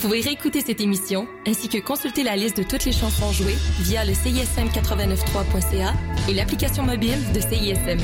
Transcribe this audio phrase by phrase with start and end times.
[0.00, 4.04] pouvez réécouter cette émission ainsi que consulter la liste de toutes les chansons jouées via
[4.04, 5.92] le CISM893.ca
[6.28, 7.98] et l'application mobile de CISM.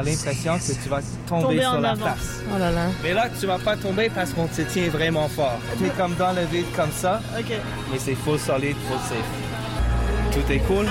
[0.00, 2.42] As l'impression que tu vas tomber, sur la face.
[2.52, 2.86] Oh là là.
[3.02, 5.58] Mais là, tu vas pas tomber parce qu'on te tient vraiment fort.
[5.78, 7.20] Tu es comme dans le vide comme ça.
[7.38, 7.52] OK.
[7.92, 10.32] Mais c'est full solide, full safe.
[10.32, 10.86] Tout est cool.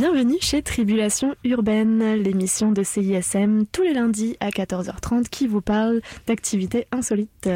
[0.00, 6.02] Bienvenue chez Tribulation Urbaine, l'émission de CISM tous les lundis à 14h30 qui vous parle
[6.28, 7.48] d'activités insolites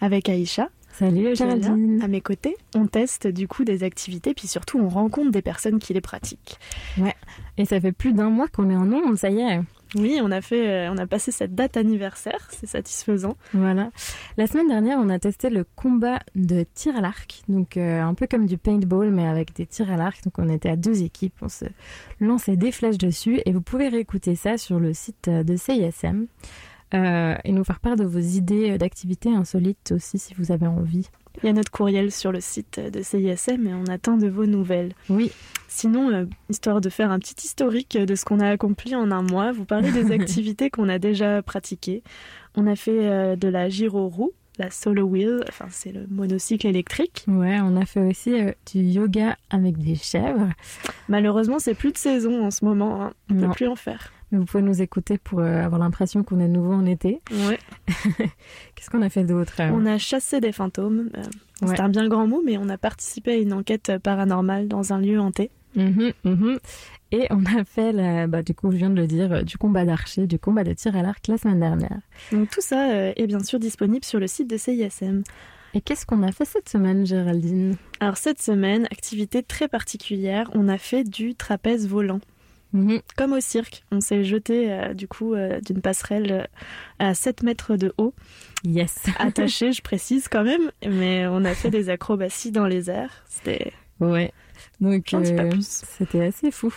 [0.00, 0.68] avec Aïcha.
[0.92, 2.00] Salut Géraldine.
[2.00, 5.80] À mes côtés, on teste du coup des activités puis surtout on rencontre des personnes
[5.80, 6.58] qui les pratiquent.
[6.96, 7.16] Ouais,
[7.58, 9.60] et ça fait plus d'un mois qu'on est en ondes, ça y est.
[9.96, 13.36] Oui, on a fait, euh, on a passé cette date anniversaire, c'est satisfaisant.
[13.52, 13.90] Voilà.
[14.36, 18.14] La semaine dernière, on a testé le combat de tir à l'arc, donc euh, un
[18.14, 20.22] peu comme du paintball, mais avec des tirs à l'arc.
[20.24, 21.64] Donc on était à deux équipes, on se
[22.20, 26.26] lançait des flèches dessus, et vous pouvez réécouter ça sur le site de CISM
[26.94, 31.08] euh, et nous faire part de vos idées d'activités insolites aussi, si vous avez envie.
[31.42, 34.46] Il y a notre courriel sur le site de CISM et on attend de vos
[34.46, 34.92] nouvelles.
[35.08, 35.30] Oui.
[35.68, 39.22] Sinon, euh, histoire de faire un petit historique de ce qu'on a accompli en un
[39.22, 42.02] mois, vous parlez des activités qu'on a déjà pratiquées.
[42.56, 47.24] On a fait euh, de la gyro-roue, la solo wheel, enfin c'est le monocycle électrique.
[47.28, 50.50] Ouais, on a fait aussi euh, du yoga avec des chèvres.
[51.08, 53.12] Malheureusement, c'est plus de saison en ce moment, hein.
[53.30, 54.12] on ne peut plus en faire.
[54.30, 57.20] Mais vous pouvez nous écouter pour euh, avoir l'impression qu'on est nouveau en été.
[57.30, 57.58] Ouais.
[58.74, 61.10] Qu'est-ce qu'on a fait d'autre On a chassé des fantômes.
[61.16, 61.22] Euh,
[61.66, 65.00] C'est un bien grand mot, mais on a participé à une enquête paranormale dans un
[65.00, 65.50] lieu hanté.
[65.76, 66.58] Mhm, mhm.
[67.12, 69.58] Et on a fait, la, bah, du coup, je viens de le dire, euh, du
[69.58, 72.00] combat d'archer, du combat de tir à l'arc la semaine dernière.
[72.32, 75.22] Donc tout ça euh, est bien sûr disponible sur le site de CISM.
[75.74, 77.76] Et qu'est-ce qu'on a fait cette semaine, Géraldine?
[78.00, 82.20] Alors cette semaine, activité très particulière, on a fait du trapèze volant.
[82.72, 83.00] Mhm.
[83.16, 86.44] Comme au cirque, on s'est jeté euh, du coup euh, d'une passerelle euh,
[86.98, 88.14] à 7 mètres de haut,
[88.64, 88.98] Yes.
[89.18, 93.24] attaché, je précise quand même, mais on a fait des acrobaties dans les airs.
[93.28, 94.32] C'était Ouais.
[94.80, 96.70] Donc, euh, c'était assez fou.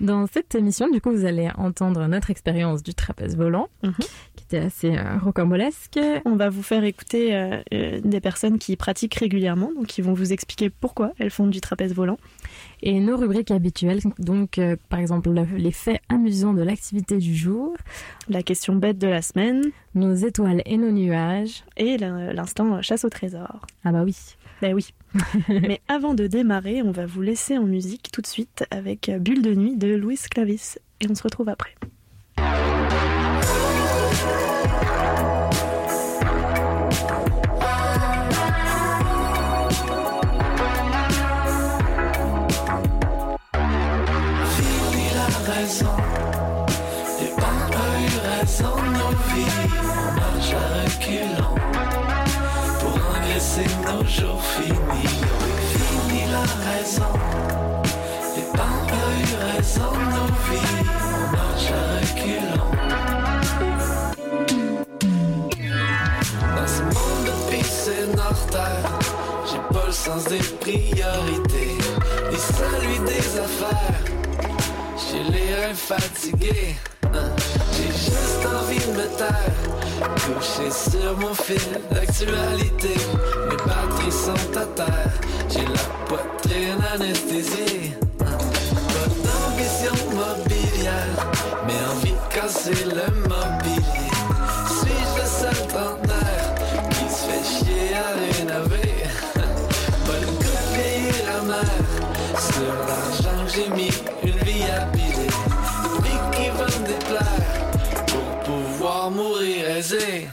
[0.00, 3.94] Dans cette émission, du coup, vous allez entendre notre expérience du trapèze volant, Mhm.
[4.36, 5.98] qui était assez euh, rocambolesque.
[6.24, 10.32] On va vous faire écouter euh, des personnes qui pratiquent régulièrement, donc qui vont vous
[10.32, 12.18] expliquer pourquoi elles font du trapèze volant.
[12.82, 17.74] Et nos rubriques habituelles, donc, par exemple, le- les faits amusants de l'activité du jour,
[18.28, 19.62] La question bête de la semaine
[19.94, 21.64] nos étoiles et nos nuages.
[21.76, 23.66] et l'in- l'instant chasse au trésor.
[23.84, 24.16] Ah bah oui.
[24.60, 24.94] Ben oui.
[25.48, 29.42] Mais avant de démarrer, on va vous laisser en musique tout de suite avec Bulle
[29.42, 31.74] de nuit de Louis Clavis et on se retrouve après.
[59.00, 60.72] Les raison de nos vies.
[61.14, 62.72] On marche à reculons.
[66.56, 68.86] Dans ce monde de pisse et d'artère,
[69.46, 71.76] j'ai pas le sens des priorités,
[72.30, 74.04] ni celui des affaires.
[74.96, 76.76] J'ai les reins fatigués,
[77.72, 79.58] j'ai juste envie de me taire,
[80.26, 82.94] couché sur mon fil d'actualité.
[83.48, 85.14] Mes batteries sont à terre,
[85.52, 87.92] j'ai la poitrine anesthésiée.
[88.18, 91.16] Pas d'ambition mobilière,
[91.66, 94.10] mais envie de casser le mobilier.
[94.78, 96.54] Suis-je le seul trentenaire
[96.90, 98.94] qui se fait chier à rénover?
[100.06, 101.80] Pas le goût de payer la mer
[102.38, 103.92] Sur l'argent que j'ai mis
[104.22, 105.30] une vie à piler
[106.02, 107.50] Vie qui va me déplaire
[108.06, 110.28] Pour pouvoir mourir aisé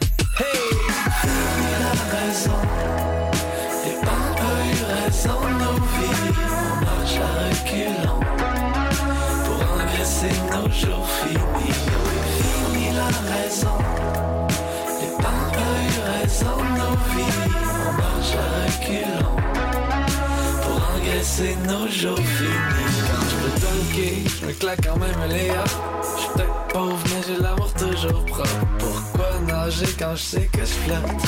[21.37, 22.97] engraisser nos jours finis.
[23.07, 27.21] Quand je veux dunker, je me claque quand même les Je suis peut-être pauvre, mais
[27.27, 28.49] j'ai l'amour toujours propre.
[28.79, 31.25] Pourquoi nager quand je sais que je flotte?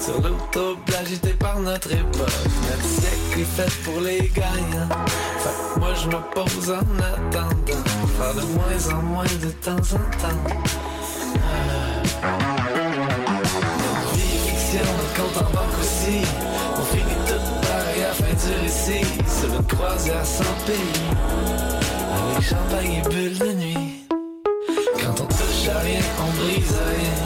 [0.00, 2.28] Sur l'autobus agité par notre époque.
[2.70, 4.88] Notre siècle est fait pour les gagnants.
[5.38, 7.84] Fait que moi je me pose en attendant.
[8.18, 10.42] Faire de moins en moins de temps en temps.
[13.82, 14.86] Notre vie fiction,
[15.16, 16.41] compte en banque aussi
[19.74, 21.02] croisière sans pays.
[22.14, 24.06] Avec champagne et bulles de nuit.
[25.00, 27.16] Quand on touche à rien, on brise rien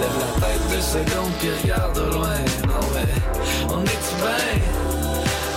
[0.00, 2.38] Lève la tête deux secondes puis regarde loin.
[2.66, 4.50] Non mais on est bien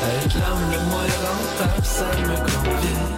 [0.05, 3.12] Avec l'homme le moins rentable ça me convient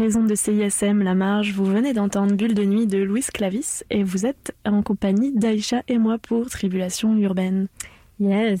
[0.00, 3.84] les ondes de CISM, La Marge, vous venez d'entendre Bulle de nuit de Louis Clavis
[3.90, 7.68] et vous êtes en compagnie d'Aïcha et moi pour Tribulation urbaine.
[8.18, 8.60] Yes.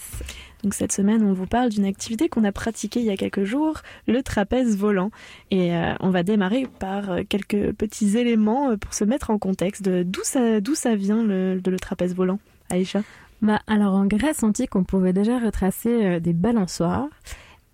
[0.62, 3.44] Donc cette semaine, on vous parle d'une activité qu'on a pratiquée il y a quelques
[3.44, 5.10] jours, le trapèze volant.
[5.50, 9.38] Et euh, on va démarrer par euh, quelques petits éléments euh, pour se mettre en
[9.38, 12.38] contexte de d'où ça, d'où ça vient le, de le trapèze volant.
[12.68, 13.02] Aïcha?
[13.40, 17.08] Bah, alors en Grèce antique, on pouvait déjà retracer des balançoires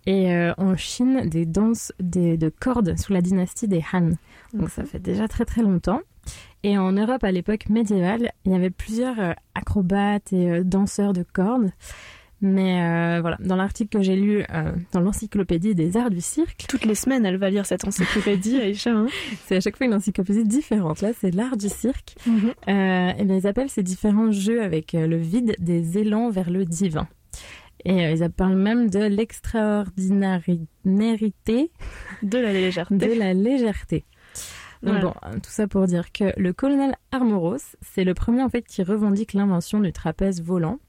[0.07, 4.11] et euh, en Chine des danses des- de cordes sous la dynastie des Han.
[4.53, 6.01] Donc ça fait déjà très très longtemps.
[6.63, 11.13] Et en Europe à l'époque médiévale, il y avait plusieurs euh, acrobates et euh, danseurs
[11.13, 11.69] de cordes.
[12.39, 14.43] Mais voilà, dans l'article que j'ai lu
[14.91, 18.91] dans l'encyclopédie des arts du cirque, Toutes les semaines, elle va lire cette encyclopédie, Aïcha.
[18.91, 19.07] Hein
[19.47, 21.01] c'est à chaque fois une encyclopédie différente.
[21.01, 22.15] Là, c'est l'art du cirque.
[22.27, 26.63] Euh, et bien, ils appellent ces différents jeux avec le vide des élans vers le
[26.63, 27.07] divin.
[27.85, 31.71] Et euh, ils parlent même de l'extraordinarité
[32.23, 32.95] de la légèreté.
[32.95, 34.05] de la légèreté.
[34.83, 35.07] Donc Voilà.
[35.07, 38.61] bon, euh, tout ça pour dire que le colonel Armoros, c'est le premier en fait
[38.63, 40.79] qui revendique l'invention du trapèze volant,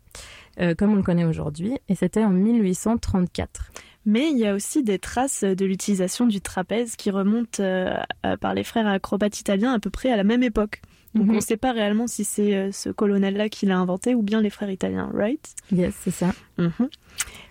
[0.61, 3.71] euh, comme on le connaît aujourd'hui, et c'était en 1834.
[4.05, 7.95] Mais il y a aussi des traces de l'utilisation du trapèze qui remontent euh,
[8.41, 10.81] par les frères acrobates italiens à peu près à la même époque.
[11.15, 11.31] Donc Mhm.
[11.31, 14.41] on ne sait pas réellement si c'est euh, ce colonel-là qui l'a inventé ou bien
[14.41, 15.55] les frères italiens, right?
[15.73, 16.33] Yes, c'est ça.
[16.59, 16.71] Mhm.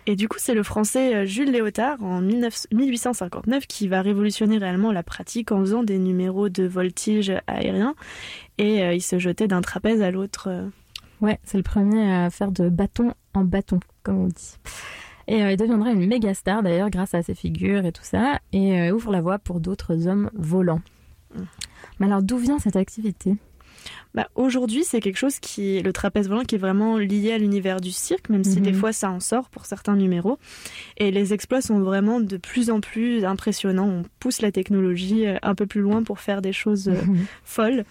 [0.06, 4.58] Et du coup, c'est le français euh, Jules Léotard en 19 1859 qui va révolutionner
[4.58, 7.94] réellement la pratique en faisant des numéros de voltige aérien.
[8.58, 10.68] Et euh, il se jetait d'un trapèze à l'autre.
[11.20, 14.56] Ouais, c'est le premier à faire de bâton en bâton, comme on dit.
[15.26, 18.38] Et euh, il deviendra une méga star d'ailleurs grâce à ses figures et tout ça,
[18.52, 20.80] et euh, ouvre la voie pour d'autres hommes volants.
[22.00, 23.34] Mais alors d'où vient cette activité?
[24.14, 27.80] Bah, Aujourd'hui, c'est quelque chose qui, le trapèze volant, qui est vraiment lié à l'univers
[27.80, 28.62] du cirque, même si Mhm.
[28.64, 30.38] des fois ça en sort pour certains numéros.
[30.96, 33.88] Et les exploits sont vraiment de plus en plus impressionnants.
[33.88, 36.94] On pousse la technologie euh, un peu plus loin pour faire des choses euh,
[37.44, 37.84] folles.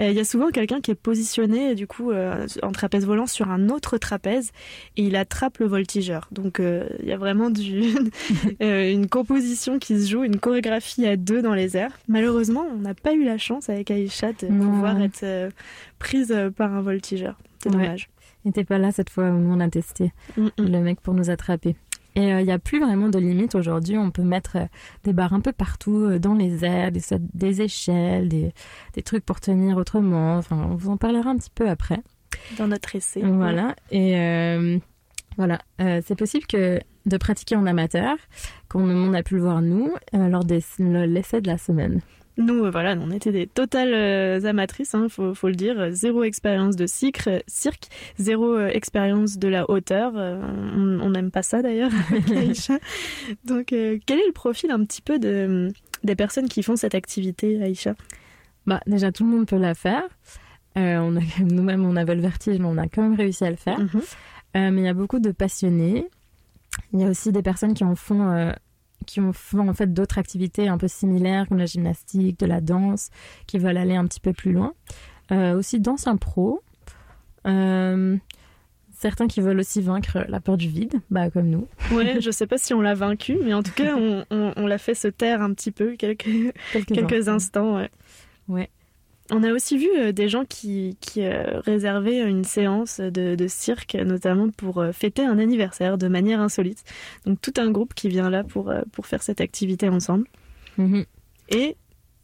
[0.00, 3.50] Il y a souvent quelqu'un qui est positionné du coup euh, en trapèze volant sur
[3.50, 4.50] un autre trapèze
[4.96, 6.28] et il attrape le voltigeur.
[6.30, 7.82] Donc euh, il y a vraiment du,
[8.62, 11.98] euh, une composition qui se joue, une chorégraphie à deux dans les airs.
[12.06, 14.66] Malheureusement, on n'a pas eu la chance avec Aïcha de Non.
[14.70, 15.50] pouvoir être
[15.98, 17.36] prise par un voltigeur.
[17.62, 17.82] C'est Ouais.
[17.82, 18.08] dommage.
[18.44, 20.50] Il n'était pas là cette fois où on a testé Mm, mm.
[20.58, 21.74] le mec pour nous attraper.
[22.14, 23.96] Et euh, il n'y a plus vraiment de limite aujourd'hui.
[23.96, 24.66] On peut mettre euh,
[25.04, 27.02] des barres un peu partout euh, dans les airs, des,
[27.34, 28.52] des échelles, des,
[28.94, 30.36] des trucs pour tenir autrement.
[30.36, 32.00] Enfin, on vous en parlera un petit peu après.
[32.58, 33.20] Dans notre essai.
[33.22, 33.76] Voilà.
[33.90, 34.78] Et euh,
[35.36, 38.16] voilà, Euh, c'est possible que de pratiquer en amateur,
[38.66, 40.58] comme on a pu le voir nous, euh, lors de
[41.06, 42.00] l'essai de la semaine.
[42.38, 45.88] Nous, euh, voilà, on était des totales euh, amatrices, hein, faut, faut le dire.
[45.90, 50.14] Zéro expérience de cirque, cirque zéro euh, expérience de la hauteur.
[50.14, 51.90] on n'aime pas ça d'ailleurs.
[53.44, 55.72] Donc, euh, quel est le profil un petit peu de,
[56.04, 57.94] des personnes qui font cette activité, Aïcha?
[58.66, 60.04] Bah, déjà, tout le monde peut la faire.
[60.76, 63.50] Euh, on a, nous-mêmes, on avait le vertige, mais on a quand même réussi à
[63.50, 63.78] le faire.
[63.78, 64.02] Mhm.
[64.56, 66.06] Euh, mais il y a beaucoup de passionnés.
[66.92, 68.52] Il y a aussi des personnes qui en font,
[69.06, 72.60] qui en font en fait d'autres activités un peu similaires, comme la gymnastique, de la
[72.60, 73.10] danse,
[73.46, 74.74] qui veulent aller un petit peu plus loin.
[75.32, 76.62] Euh, aussi d'anciens pros.
[77.46, 78.16] Euh,
[78.92, 81.66] certains qui veulent aussi vaincre la peur du vide, bah, comme nous.
[81.92, 84.66] Ouais, je sais pas si on l'a vaincu, mais en tout cas, on, on- on
[84.66, 86.28] l'a fait se taire un petit peu quelques,
[86.72, 87.76] Quelques, quelques instants.
[87.76, 87.90] ouais.
[88.48, 88.70] Ouais.
[89.30, 93.46] On a aussi vu euh, des gens qui, qui euh, réservaient une séance de, de
[93.46, 96.82] cirque, notamment pour euh, fêter un anniversaire de manière insolite.
[97.26, 100.26] Donc tout un groupe qui vient là pour, pour faire cette activité ensemble.
[100.78, 101.04] Mhm.
[101.50, 101.76] Et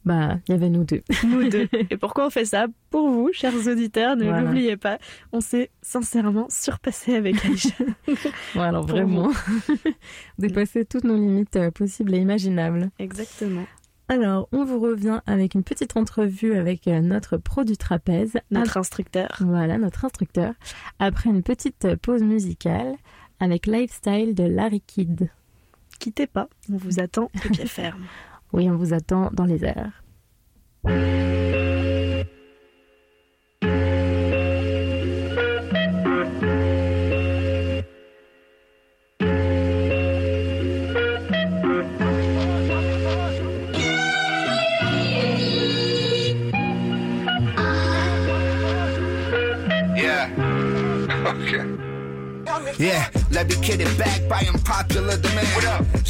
[0.07, 1.03] Bah, il y avait nous deux.
[1.27, 1.69] nous deux.
[1.91, 2.67] Et pourquoi on fait ça?
[2.91, 4.41] Pour vous, chers auditeurs, ne Voilà.
[4.43, 4.99] l'oubliez pas,
[5.33, 7.75] on s'est sincèrement surpassé avec Aïcha.
[8.55, 9.31] Pour vraiment,
[10.39, 12.91] dépasser toutes nos limites euh, possibles et imaginables.
[12.99, 13.65] Exactement.
[14.09, 18.39] Alors, on vous revient avec une petite entrevue avec euh, notre pro du trapèze.
[18.51, 19.29] Notre instructeur.
[19.41, 20.53] Voilà, notre instructeur.
[20.99, 22.97] Après une petite pause musicale
[23.41, 25.31] avec Lifestyle de Larry Kidd.
[25.99, 28.05] Quittez pas, on vous attend de pied ferme.
[28.53, 30.05] Oui, on vous attend dans les airs.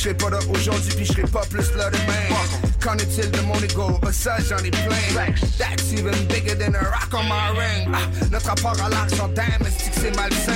[0.05, 2.37] Serai pas là aujourd'hui puis je serai pas plus là demain.
[2.83, 3.99] Qu'en est-il de mon ego?
[4.07, 5.33] Ah, ça j'en ai plein.
[5.59, 7.89] That's even bigger than a rock on my ring.
[7.95, 10.53] Ah, notre rapport à l'argent, damn, est-ce que c'est malsain?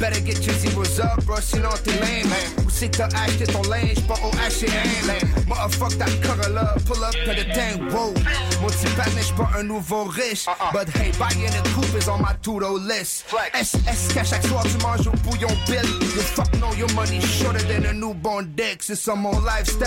[0.00, 2.32] Better get your zeros up, bro, sinon t'es lame.
[2.82, 4.00] Où c'est que t'as acheté ton linge?
[4.08, 5.28] Pas au H&M.
[5.46, 8.12] Motherfuck that Corolla, pull up to the thing, whoa.
[8.60, 10.46] Mon petit pat n'est pas un nouveau riche.
[10.72, 13.24] But hey, buying a coupe is on my to-do list.
[13.54, 15.86] Est-ce qu'à chaque soir tu manges au bouillon bill?
[16.00, 18.82] You fuck know your money shorter than a newborn dick.
[18.82, 19.86] C'est ça mon lifestyle.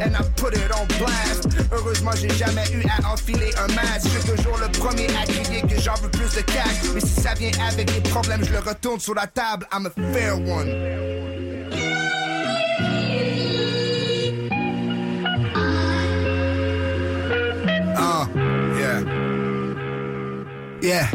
[0.00, 1.48] And I put it on blast.
[1.72, 4.06] Heureusement, j'ai jamais eu à enfiler un masque.
[4.14, 6.92] Je suis toujours le premier à crier que j'en veux plus de cash.
[6.94, 9.66] Mais si ça vient avec des problèmes, je le retourne sur la table.
[9.72, 11.09] I'm a fair one.
[20.82, 21.10] Yeah.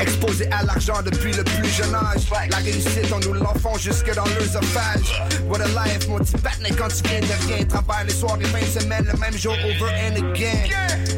[0.00, 2.22] Exposé à l'argent depuis le plus jeune âge.
[2.50, 5.22] La réussite, on nous l'enfant jusque dans l'œsophage.
[5.48, 7.64] What a life, mon petit patne quand tu viens de rien.
[7.64, 10.68] Travaille les soirs et fins de semaine, le même jour over and again.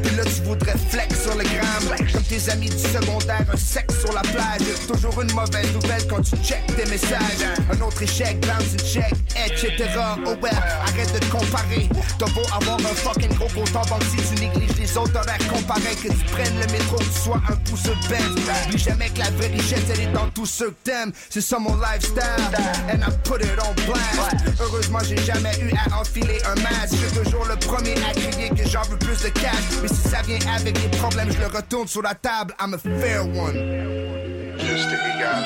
[0.02, 1.96] Puis là, tu voudrais flex sur le gramme.
[2.12, 4.66] Comme tes amis du secondaire, un sexe sur la plage.
[4.86, 7.46] Toujours une mauvaise nouvelle quand tu check tes messages.
[7.72, 9.72] Un autre échec, bounce check, etc.
[10.26, 10.52] Oh well,
[10.86, 11.88] arrête de te comparer.
[12.18, 15.38] T'as beau avoir un fucking gros compte en banque si tu négliges les autres, t'aurais
[15.48, 18.65] comparé que tu prennes le métro, que tu sois un pouce bête.
[18.68, 21.12] Plus jamais que la vraie richesse, elle est dans tout ce que t'aimes.
[21.30, 22.22] C'est ça mon lifestyle,
[22.90, 24.60] and I put it on blast.
[24.60, 26.96] Heureusement, j'ai jamais eu à enfiler un masque.
[27.00, 29.80] Je suis toujours le premier à crier que j'en veux plus de cash.
[29.82, 32.54] Mais si ça vient avec des problèmes, je le retourne sur la table.
[32.60, 33.54] I'm a fair one.
[34.58, 34.96] Just to
[35.26, 35.44] out.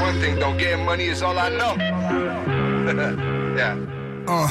[0.00, 1.76] One thing, don't get money is all I know.
[3.56, 3.99] yeah.
[4.28, 4.48] Uh,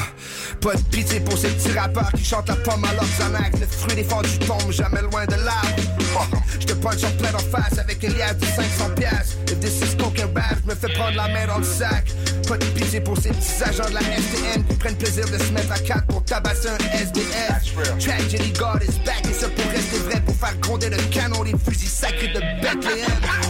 [0.60, 3.60] pas de pitié pour ces petits rappeurs qui chantent la pomme à l'Oxanax.
[3.60, 5.82] Le fruit des fendus tombe jamais loin de l'arbre.
[6.16, 9.36] Oh, je te punch en plein en face avec une liasse de 500 piastres.
[9.50, 10.32] If this is coke and
[10.66, 12.12] me fais prendre la main dans le sac.
[12.48, 15.52] Pas de pitié pour ces petits agents de la STM qui prennent plaisir de se
[15.52, 17.74] mettre à quatre pour tabasser un SDF.
[17.98, 21.54] Tragedy God is back et ça pour rester vrai pour faire gronder le canon des
[21.64, 23.49] fusils sacrés de Bethlehem.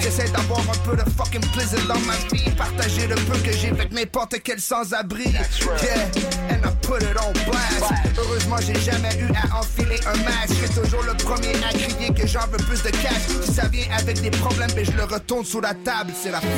[0.00, 3.68] J'essaie d'avoir un peu de fucking plaisir dans ma vie, partager le peu que j'ai
[3.68, 5.32] avec n'importe quel sans-abri.
[5.32, 6.08] Yeah,
[6.50, 7.92] and I put it on blast.
[8.18, 10.54] Heureusement, j'ai jamais eu à enfiler un masque.
[10.60, 13.22] Je suis toujours le premier à crier que j'en veux plus de cash.
[13.44, 16.40] Si ça vient avec des problèmes, ben je le retourne sous la table, c'est la
[16.40, 16.48] fin.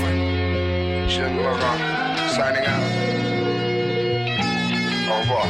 [1.17, 1.79] Laurent,
[2.31, 3.15] signing out.
[5.09, 5.47] Au revoir.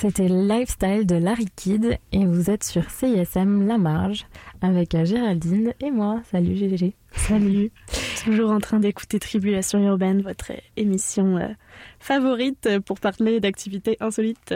[0.00, 4.26] C'était Lifestyle de Larry Kidd et vous êtes sur CISM La Marge
[4.60, 6.22] avec euh, Géraldine et moi.
[6.30, 6.92] Salut GGG.
[7.16, 7.72] Salut.
[8.22, 11.48] Toujours en train d'écouter Tribulation Urbaine, votre émission euh,
[11.98, 14.54] favorite pour parler d'activités insolites.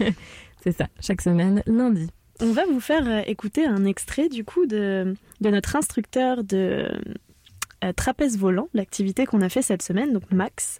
[0.64, 2.08] C'est ça, chaque semaine, lundi.
[2.40, 6.88] On va vous faire euh, écouter un extrait du coup de, de notre instructeur de
[7.82, 10.78] euh, trapèze volant, l'activité qu'on a fait cette semaine, donc Max.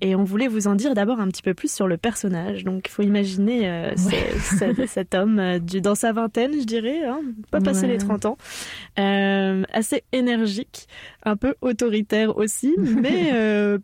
[0.00, 2.64] Et on voulait vous en dire d'abord un petit peu plus sur le personnage.
[2.64, 6.64] Donc il faut imaginer euh, ce- ce- cet homme euh, du, dans sa vingtaine, je
[6.64, 7.92] dirais, hein, pas passé Ouais.
[7.92, 8.36] les 30 ans,
[8.98, 10.86] euh, assez énergique,
[11.24, 13.32] un peu autoritaire aussi, mais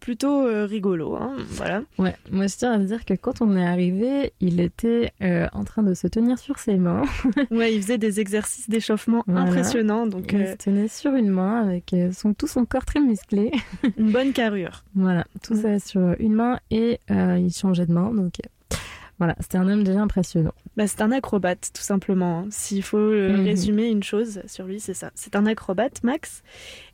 [0.01, 1.17] plutôt rigolo.
[1.17, 1.83] hein, voilà.
[1.99, 5.13] Ouais, moi je tiens à dire que quand on est arrivé, il était
[5.53, 7.03] en train de se tenir sur ses mains.
[7.51, 9.43] Ouais, il faisait des exercices d'échauffement Voilà.
[9.49, 13.51] impressionnants, donc il se tenait sur une main avec son, tout son corps très musclé.
[13.97, 14.85] une bonne carrure.
[14.95, 18.13] Voilà, tout ça sur une main et euh, il changeait de main.
[18.15, 18.77] Donc euh,
[19.19, 20.53] voilà, c'était un homme déjà impressionnant.
[20.77, 22.41] Bah, c'est un acrobate, tout simplement.
[22.41, 22.47] hein.
[22.51, 23.45] S'il faut euh, Mhm.
[23.45, 25.11] résumer une chose sur lui, c'est ça.
[25.15, 26.43] C'est un acrobate, Max.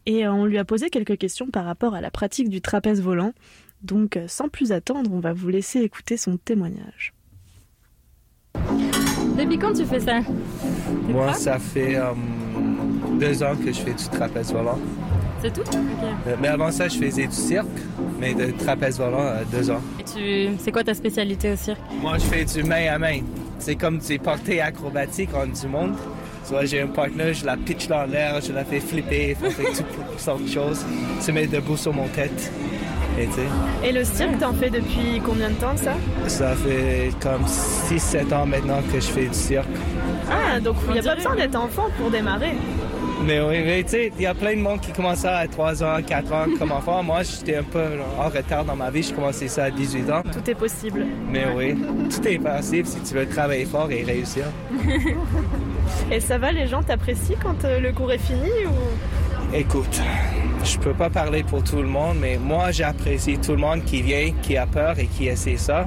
[0.06, 3.02] Et euh, on lui a posé quelques questions par rapport à la pratique du trapèze
[3.02, 3.32] volant.
[3.82, 7.12] Donc, euh, sans plus attendre, on va vous laisser écouter son témoignage.
[9.36, 10.20] Depuis quand tu fais ça?
[11.08, 12.12] Moi, ça fait euh,
[13.18, 14.78] deux ans que je fais du trapèze volant.
[15.42, 15.62] C'est tout?
[15.74, 17.66] Euh, Mais avant ça, je faisais du cirque,
[18.20, 19.80] mais de trapèze volant, euh, deux ans.
[19.98, 20.56] Et tu...
[20.58, 21.80] C'est quoi ta spécialité au cirque?
[22.00, 23.20] Moi, je fais du main à main.
[23.58, 25.94] C'est comme des portées acrobatiques en du monde.
[26.46, 29.62] Vois, j'ai un partenaire, je la pitch dans l'air, je la fais flipper, on fait
[30.10, 30.84] toutes sortes de choses.
[31.20, 32.52] Se met debout sur mon tête.
[33.18, 35.94] Et Et le cirque, t'en fais depuis combien de temps, ça?
[36.28, 39.68] Ça fait comme 6-7 ans maintenant que je fais du cirque.
[40.30, 42.52] Ah, donc il n'y a dirait, pas besoin d'être enfant pour démarrer.
[43.24, 45.46] Mais oui, mais tu sais, il y a plein de monde qui commence ça à
[45.46, 47.02] 3 ans, 4 ans comme enfant.
[47.02, 47.84] Moi, j'étais un peu
[48.18, 49.02] en retard dans ma vie.
[49.02, 50.22] J'ai commencé ça à 18 ans.
[50.32, 51.06] Tout est possible.
[51.30, 51.76] Mais oui,
[52.10, 54.44] tout est possible si tu veux travailler fort et réussir.
[56.10, 59.54] Et ça va, les gens t'apprécient quand euh, le cours est fini ou...
[59.54, 60.00] Écoute,
[60.64, 64.00] je peux pas parler pour tout le monde, mais moi, j'apprécie tout le monde qui
[64.00, 65.86] vient, qui a peur et qui essaie ça.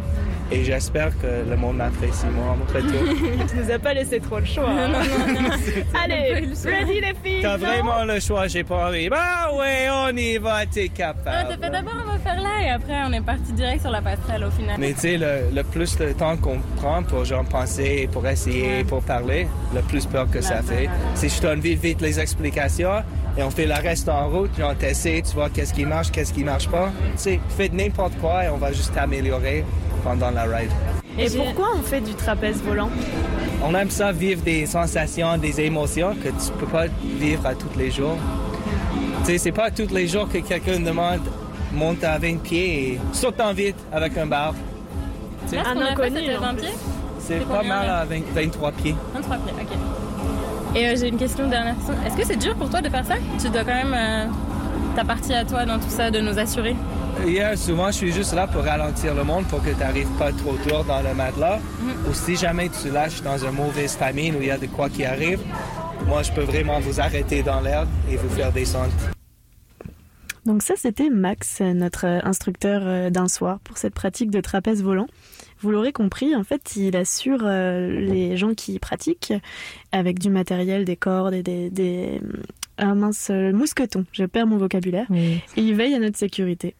[0.51, 3.47] Et j'espère que le monde m'apprécie, moi, en retour.
[3.49, 4.69] Tu nous as pas laissé trop le choix.
[4.69, 4.91] hein.
[6.03, 9.09] Allez, ready les filles T'as non vraiment le choix, j'ai pas envie.
[9.09, 11.21] Bah ouais, on y va, t'es capable.
[11.27, 13.91] Ah, t'as fait d'abord on va faire là et après on est parti direct sur
[13.91, 14.75] la passerelle au final.
[14.79, 18.83] Mais tu sais, le, le plus de temps qu'on prend pour genre penser, pour essayer,
[18.83, 20.89] pour parler, le plus peur que ça fait.
[21.15, 23.03] Si je donne vite, vite les explications
[23.37, 26.31] et on fait le reste en route, genre t'essaies, tu vois qu'est-ce qui marche, qu'est-ce
[26.33, 26.91] qui marche pas.
[27.13, 29.63] Tu sais, faites n'importe quoi et on va juste améliorer
[30.05, 30.71] pendant la ride.
[31.17, 32.89] Et pourquoi on fait du trapèze volant?
[33.63, 36.85] On aime ça vivre des sensations, des émotions que tu peux pas
[37.19, 38.17] vivre à tous les jours.
[39.25, 41.21] Tu sais, c'est pas tous les jours que quelqu'un demande
[41.73, 44.53] monte à 20 pieds et saute en vite avec un bar.
[44.53, 44.57] Là,
[45.47, 46.61] ce Un fait, inconnu, c'était en 20 plus.
[46.61, 46.75] pieds?
[47.19, 48.95] C'est pas mal à 20 23 pieds.
[49.15, 50.77] 23 pieds, ok.
[50.77, 51.95] Et euh, j'ai une question dernière question.
[52.05, 53.15] Est-ce que c'est dur pour toi de faire ça?
[53.41, 54.25] Tu dois quand même euh,
[54.95, 56.75] ta partie à toi dans tout ça, de nous assurer.
[57.23, 60.31] Yeah, souvent, je suis juste là pour ralentir le monde pour que tu n'arrives pas
[60.31, 61.59] trop tôt dans le matelas.
[62.09, 64.89] Ou si jamais tu lâches dans un mauvais timing où il y a de quoi
[64.89, 65.39] qui arrive,
[66.07, 68.91] moi, je peux vraiment vous arrêter dans l'air et vous faire descendre.
[70.45, 74.41] Donc ça, c'était Max, euh, notre euh, instructeur euh, d'un soir pour cette pratique de
[74.41, 75.07] trapèze volant.
[75.61, 79.33] Vous l'aurez compris, en fait, il assure euh, les gens qui pratiquent
[79.91, 81.69] avec du matériel, des cordes et des...
[81.69, 82.21] des
[82.77, 85.05] ah mince, euh, mousquetons, je perds mon vocabulaire.
[85.09, 85.41] Oui.
[85.55, 86.75] Et il veille à notre sécurité.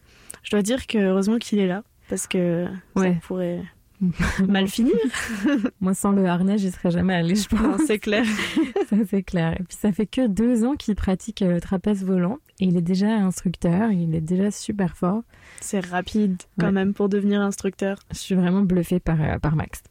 [0.46, 3.14] Je dois dire que heureusement qu'il est là, parce que Ouais.
[3.14, 3.62] ça pourrait
[4.48, 4.94] mal finir.
[5.82, 7.82] Moi, sans le harnais, j'y serais jamais allée, je pense.
[7.88, 8.26] c'est clair.
[8.90, 9.54] Ça, c'est clair.
[9.60, 12.38] Et puis, ça fait que deux ans qu'il pratique euh, le trapèze volant.
[12.60, 13.90] Et il est déjà instructeur.
[13.92, 15.24] Il est déjà super fort.
[15.60, 16.72] C'est rapide quand Ouais.
[16.72, 17.98] même pour devenir instructeur.
[18.12, 19.82] Je suis vraiment bluffée par, euh, par Max.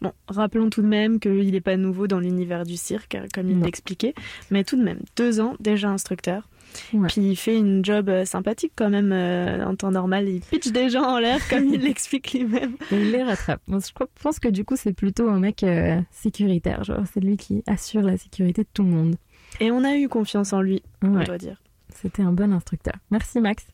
[0.00, 3.58] Bon, rappelons tout de même qu'il n'est pas nouveau dans l'univers du cirque, comme il
[3.60, 4.14] l'expliquait,
[4.52, 6.48] mais tout de même, deux ans déjà instructeur.
[6.92, 7.08] Ouais.
[7.08, 10.28] Puis il fait une job euh, sympathique quand même euh, en temps normal.
[10.28, 12.76] Il pitch des gens en l'air comme il l'explique lui-même.
[12.90, 13.60] Il les rattrape.
[13.68, 16.84] Je pense que du coup, c'est plutôt un mec euh, sécuritaire.
[16.84, 19.16] Genre, c'est lui qui assure la sécurité de tout le monde.
[19.60, 21.60] Et on a eu confiance en lui, on doit dire.
[21.94, 22.94] c'était un bon instructeur.
[23.12, 23.64] Merci Max,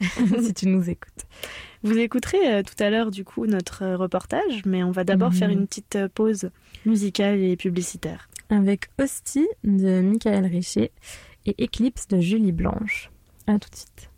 [0.00, 1.24] si tu nous écoutes.
[1.82, 5.36] Vous écouterez euh, tout à l'heure du coup notre reportage, mais on va d'abord Mhm.
[5.36, 6.50] faire une petite pause
[6.86, 8.28] musicale et publicitaire.
[8.50, 10.92] Avec Hostie de Michael Richer
[11.46, 13.10] et Eclipse de Julie Blanche.
[13.46, 14.10] À tout de suite.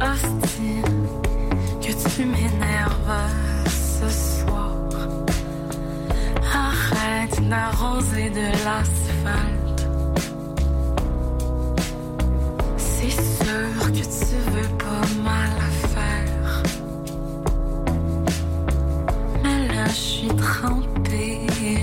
[0.00, 0.82] Hostie,
[1.80, 3.30] que tu m'énerves
[3.66, 4.76] ce soir?
[6.54, 9.59] Arrête d'arroser de l'asphalte.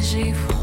[0.08, 0.57] j'ai.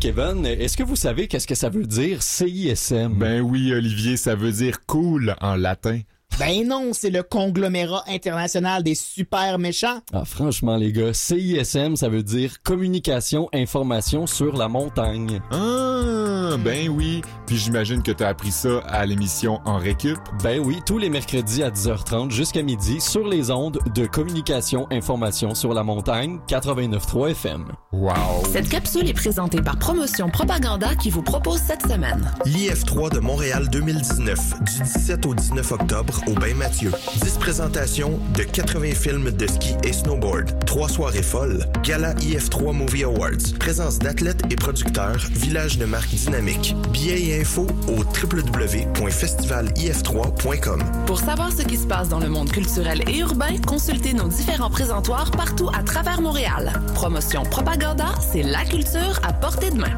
[0.00, 3.14] Kevin, est-ce que vous savez qu'est-ce que ça veut dire CISM?
[3.14, 6.00] Ben oui, Olivier, ça veut dire cool en latin.
[6.38, 10.00] Ben non, c'est le conglomérat international des super méchants.
[10.12, 15.40] Ah, franchement, les gars, CISM, ça veut dire communication, information sur la montagne.
[15.50, 17.22] Ah, ben oui.
[17.46, 20.18] Puis j'imagine que t'as appris ça à l'émission En Récup.
[20.42, 25.54] Ben oui, tous les mercredis à 10h30 jusqu'à midi sur les ondes de communication, information
[25.54, 27.64] sur la montagne 89.3 FM.
[27.92, 28.12] Wow.
[28.52, 32.30] Cette capsule est présentée par Promotion Propaganda qui vous propose cette semaine.
[32.44, 36.90] L'IF3 de Montréal 2019, du 17 au 19 octobre au Bain Mathieu.
[37.22, 40.64] 10 présentations de 80 films de ski et snowboard.
[40.66, 41.64] 3 soirées folles.
[41.82, 43.52] Gala IF3 Movie Awards.
[43.58, 45.18] Présence d'athlètes et producteurs.
[45.32, 46.74] Village de marque dynamique.
[46.92, 50.82] Billets et infos au www.festivalif3.com.
[51.06, 54.70] Pour savoir ce qui se passe dans le monde culturel et urbain, consultez nos différents
[54.70, 56.72] présentoirs partout à travers Montréal.
[56.94, 59.96] Promotion Propaganda, c'est la culture à portée de main.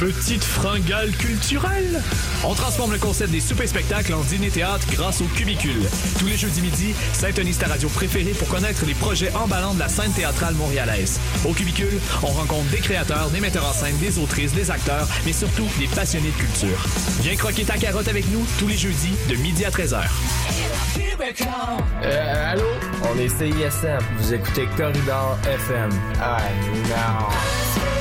[0.00, 2.02] Petite fringale culturelle.
[2.42, 5.86] On transforme le concept des soupers-spectacles en dîner-théâtre grâce au Cubicule.
[6.18, 9.90] Tous les jeudis midi, Saint-Denis ta radio préférée pour connaître les projets emballants de la
[9.90, 11.20] scène théâtrale montréalaise.
[11.44, 15.34] Au Cubicule, on rencontre des créateurs, des metteurs en scène, des autrices, des acteurs, mais
[15.34, 16.82] surtout des passionnés de culture.
[17.20, 20.00] Viens croquer ta carotte avec nous tous les jeudis de midi à 13h.
[22.02, 22.64] Euh, allô?
[23.12, 23.98] On est CISM.
[24.16, 25.90] Vous écoutez Corridor FM.
[26.22, 26.38] Ah,
[26.88, 27.99] non.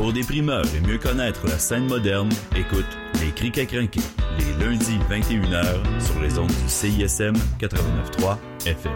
[0.00, 2.86] Pour des et mieux connaître la scène moderne, écoute
[3.20, 4.00] Les Crics à crinquer,
[4.38, 5.62] les lundis 21h
[6.02, 8.92] sur les ondes du CISM 89.3 FM.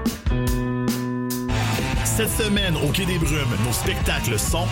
[2.07, 4.67] Cette semaine, au Quai des Brumes, nos spectacles sont...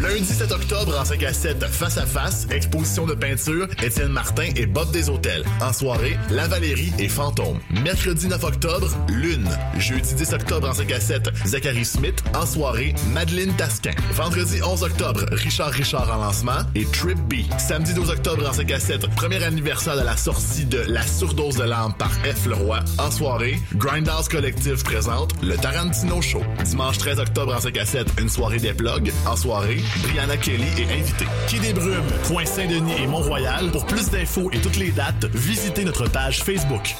[0.00, 4.48] Lundi 7 octobre en 5 à 7, face à face, exposition de peinture, Étienne Martin
[4.56, 5.44] et Bob des Hôtels.
[5.60, 7.58] En soirée, La Valérie et Fantôme.
[7.84, 9.50] Mercredi 9 octobre, Lune.
[9.76, 12.24] Jeudi 10 octobre en 5 à 7, Zachary Smith.
[12.34, 13.92] En soirée, Madeleine Tasquin.
[14.14, 17.34] Vendredi 11 octobre, Richard Richard en lancement et Trip B.
[17.58, 21.56] Samedi 12 octobre en 5 à 7, premier anniversaire de la sortie de La surdose
[21.56, 22.46] de l'âme par F.
[22.46, 22.80] Leroy.
[22.98, 26.42] En soirée, Grindhouse Collective présente le Tarantino Show.
[26.64, 29.12] Dimanche 13 octobre en 5 à 7, une soirée des plugs.
[29.26, 31.26] En soirée, Brianna Kelly est invitée.
[31.48, 33.70] Quai des Brumes, Point Saint-Denis et Mont-Royal.
[33.70, 36.94] Pour plus d'infos et toutes les dates, visitez notre page Facebook.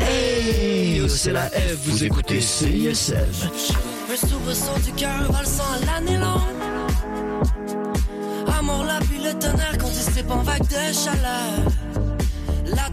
[0.00, 3.16] Hey, c'est la F, vous écoutez CISM.
[4.12, 6.40] Un soubresaut du cœur sang l'année longue.
[8.58, 11.64] Amour, la pluie, le tonnerre, quand il se en vague de chaleur.
[12.66, 12.90] La.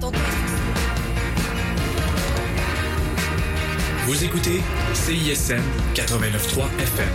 [4.08, 4.62] Vous écoutez
[4.93, 5.62] CISM
[5.93, 7.10] 89.3 FM.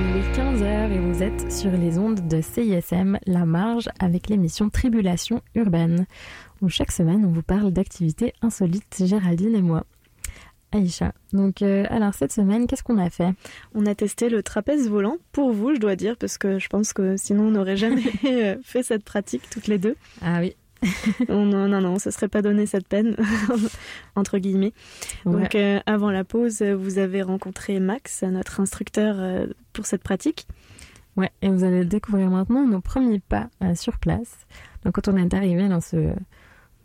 [0.00, 4.68] Il est 15h et vous êtes sur les ondes de CISM La Marge avec l'émission
[4.68, 6.04] Tribulation urbaine,
[6.60, 9.84] où chaque semaine on vous parle d'activités insolites, Géraldine et moi.
[10.74, 11.12] Aïcha.
[11.32, 13.32] Donc, euh, alors cette semaine, qu'est-ce qu'on a fait?
[13.74, 16.92] On a testé le trapèze volant pour vous, je dois dire, parce que je pense
[16.92, 19.94] que sinon on n'aurait jamais euh, fait cette pratique toutes les deux.
[20.20, 20.56] Ah oui.
[21.28, 23.16] non, non, non, on se serait pas donné cette peine,
[24.16, 24.72] entre guillemets.
[25.24, 25.42] Ouais.
[25.42, 30.48] Donc, euh, avant la pause, vous avez rencontré Max, notre instructeur euh, pour cette pratique.
[31.16, 34.36] Ouais, et vous allez découvrir maintenant nos premiers pas sur place.
[34.84, 36.12] Donc, quand on est arrivé dans ce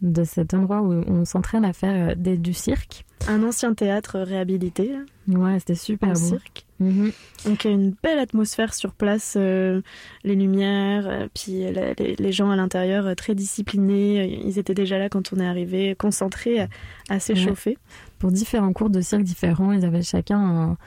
[0.02, 3.04] de cet endroit où on s'entraîne à faire des, du cirque.
[3.28, 4.92] Un ancien théâtre réhabilité.
[5.28, 6.20] Ouais, c'était super Un beau.
[6.20, 6.66] cirque.
[6.80, 7.12] Mhm.
[7.46, 9.82] Donc il y a une belle atmosphère sur place, euh,
[10.24, 14.22] les lumières, euh, puis la- les, les gens à l'intérieur euh, très disciplinés.
[14.22, 16.68] euh, Ils étaient déjà là quand on est arrivé, concentrés, à,
[17.10, 17.78] à s'échauffer.
[18.18, 20.78] Pour différents cours de cirque différents, ils avaient chacun un-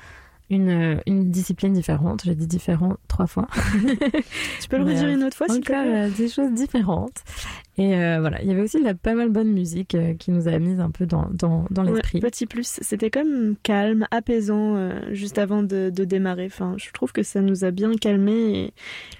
[0.50, 2.22] une, euh, une discipline différente.
[2.24, 3.48] J'ai dit différent trois fois.
[4.60, 7.22] Tu peux le redire une autre fois, Encore plaît euh, des choses différentes.
[7.78, 10.30] Et euh, voilà, il y avait aussi de la pas mal bonne musique euh, qui
[10.30, 12.20] nous a mis un peu dans, dans, dans Ouais, l'esprit.
[12.20, 16.46] petit plus, c'était comme calme, apaisant euh, juste avant de, de démarrer.
[16.46, 18.72] Enfin, je trouve que ça nous a bien calmé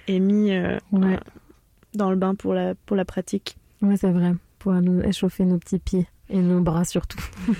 [0.07, 0.51] et, et mis
[0.91, 1.19] Ouais.
[1.95, 3.57] dans le bain pour la, pour la pratique.
[3.81, 4.33] Ouais, c'est vrai.
[4.59, 7.19] Pour nous échauffer nos petits pieds et nos bras surtout.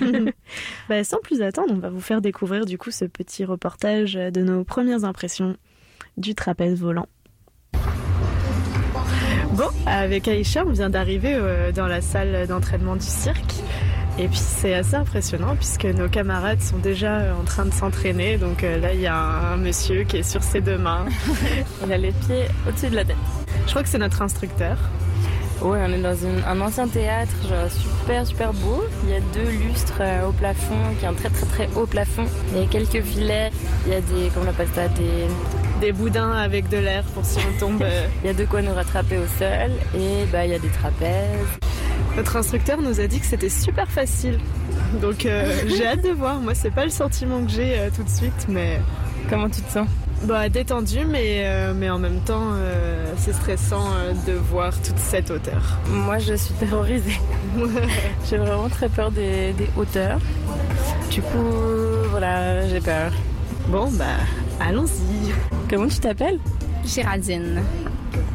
[0.88, 4.42] Bah, sans plus attendre, on va vous faire découvrir du coup ce petit reportage de
[4.42, 5.56] nos premières impressions
[6.16, 7.08] du trapèze volant.
[9.52, 13.54] Bon, avec Aïcha, on vient d'arriver euh, dans la salle d'entraînement du cirque.
[14.18, 18.36] Et puis c'est assez impressionnant puisque nos camarades sont déjà en train de s'entraîner.
[18.36, 21.06] Donc euh, là, il y a un, un monsieur qui est sur ses deux mains.
[21.86, 23.16] Il a les pieds au-dessus de la tête.
[23.66, 24.76] Je crois que c'est notre instructeur.
[25.64, 28.84] Ouais, on est dans une- un ancien théâtre, genre super super beau.
[29.04, 31.86] Il y a deux lustres euh, au plafond, qui est un très très très haut
[31.86, 32.26] plafond.
[32.52, 33.50] Il y a quelques filets,
[33.86, 35.26] il y a des, comment on appelle ça, des...
[35.80, 37.82] Des boudins avec de l'air pour si on tombe.
[37.82, 38.06] euh.
[38.22, 40.68] Il y a de quoi nous rattraper au sol et bah il y a des
[40.68, 41.58] trapèzes.
[42.16, 44.38] Notre instructeur nous a dit que c'était super facile.
[45.02, 46.38] Donc euh, j'ai hâte de voir.
[46.40, 48.80] Moi, c'est pas le sentiment que j'ai tout de suite, mais.
[49.28, 49.88] Comment tu te sens?
[50.26, 54.98] Bah, détendu, mais, euh, mais en même temps, euh, c'est stressant euh, de voir toute
[54.98, 55.78] cette hauteur.
[55.88, 57.20] Moi, je suis terrorisée.
[58.30, 60.18] j'ai vraiment très peur des, des hauteurs.
[61.10, 61.44] Du coup,
[62.10, 63.12] voilà, j'ai peur.
[63.68, 64.16] Bon, bah,
[64.60, 65.32] allons-y.
[65.68, 66.38] Comment tu t'appelles?
[66.86, 67.62] Géraldine.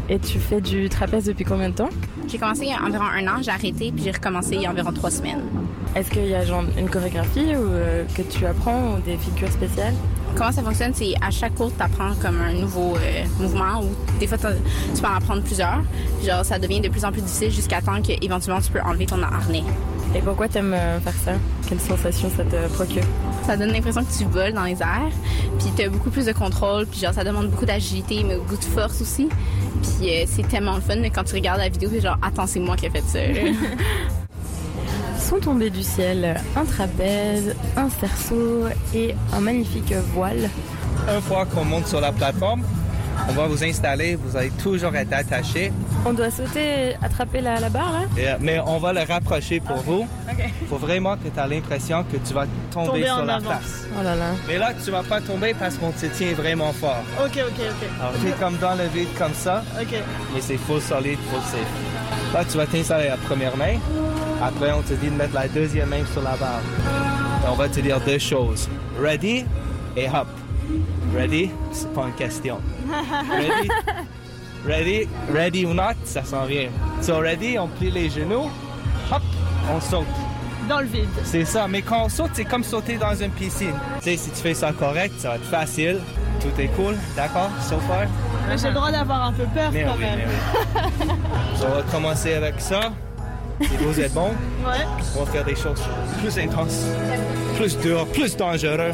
[0.10, 1.90] Et tu fais du trapèze depuis combien de temps
[2.28, 4.66] J'ai commencé il y a environ un an, j'ai arrêté, puis j'ai recommencé il y
[4.66, 5.44] a environ trois semaines.
[5.96, 9.52] Est-ce qu'il y a genre une chorégraphie ou, euh, que tu apprends ou des figures
[9.52, 9.94] spéciales
[10.36, 14.20] Comment ça fonctionne, c'est à chaque cours, tu apprends comme un nouveau euh, mouvement ou
[14.20, 15.82] des fois, tu peux en apprendre plusieurs.
[16.24, 19.22] Genre, ça devient de plus en plus difficile jusqu'à temps qu'éventuellement, tu peux enlever ton
[19.22, 19.64] harnais.
[20.16, 21.34] Et pourquoi t'aimes euh, faire ça?
[21.68, 23.04] Quelle sensation ça te procure?
[23.46, 25.12] Ça donne l'impression que tu voles dans les airs,
[25.60, 28.58] puis tu as beaucoup plus de contrôle, puis genre, ça demande beaucoup d'agilité, mais beaucoup
[28.58, 29.30] de force aussi.
[29.84, 32.48] Puis euh, c'est tellement le fun mais quand tu regardes la vidéo, c'est genre, attends,
[32.48, 33.20] c'est moi qui ai fait ça.
[35.20, 38.64] Sont tombés du ciel un trapèze, un cerceau
[38.96, 40.50] et un magnifique voile.
[41.08, 42.64] Une fois qu'on monte sur la plateforme,
[43.28, 45.72] on va vous installer, vous allez toujours être attaché,
[46.06, 49.60] On doit sauter, attraper la, la barre là Et, euh, mais on va le rapprocher
[49.60, 50.08] pour vous.
[50.62, 53.88] Il faut vraiment que tu aies l'impression que tu vas tomber, Tomber sur la place.
[54.00, 54.26] Oh là là.
[54.48, 57.04] Mais là, tu vas pas tomber parce qu'on te tient vraiment fort.
[57.24, 57.90] Ok, ok, ok.
[58.00, 59.94] Alors, tu es comme dans le vide comme ça, Ok.
[60.34, 62.34] mais c'est full solide, full safe.
[62.34, 63.78] Là, tu vas t'installer la première main.
[64.42, 66.62] Après, on te dit de mettre la deuxième main sur la barre.
[67.44, 68.70] Et on va te dire deux choses.
[69.02, 69.46] Ready
[69.98, 70.28] et hop.
[71.16, 72.60] Ready, c'est pas une question.
[73.32, 73.70] Ready,
[74.66, 76.70] ready, ready ou not, ça s'en vient.
[77.02, 78.50] So ready, on plie les genoux.
[79.12, 79.22] Hop,
[79.76, 80.06] on saute.
[80.68, 81.10] Dans le vide.
[81.24, 83.74] C'est ça, mais quand on saute, c'est comme sauter dans une piscine.
[84.00, 86.00] Tu sais, si tu fais ça correct, ça va être facile.
[86.42, 88.04] Tout est cool, d'accord, so far?
[88.48, 90.20] Mais j'ai le droit d'avoir un peu peur Mais quand oui, même.
[90.20, 91.12] mais oui.
[91.66, 92.92] on va commencer avec ça.
[93.62, 94.30] Si vous êtes bon,
[94.66, 94.86] Ouais.
[95.18, 95.82] on va faire des choses
[96.22, 96.86] plus intenses,
[97.58, 98.94] plus dures, plus dangereuses.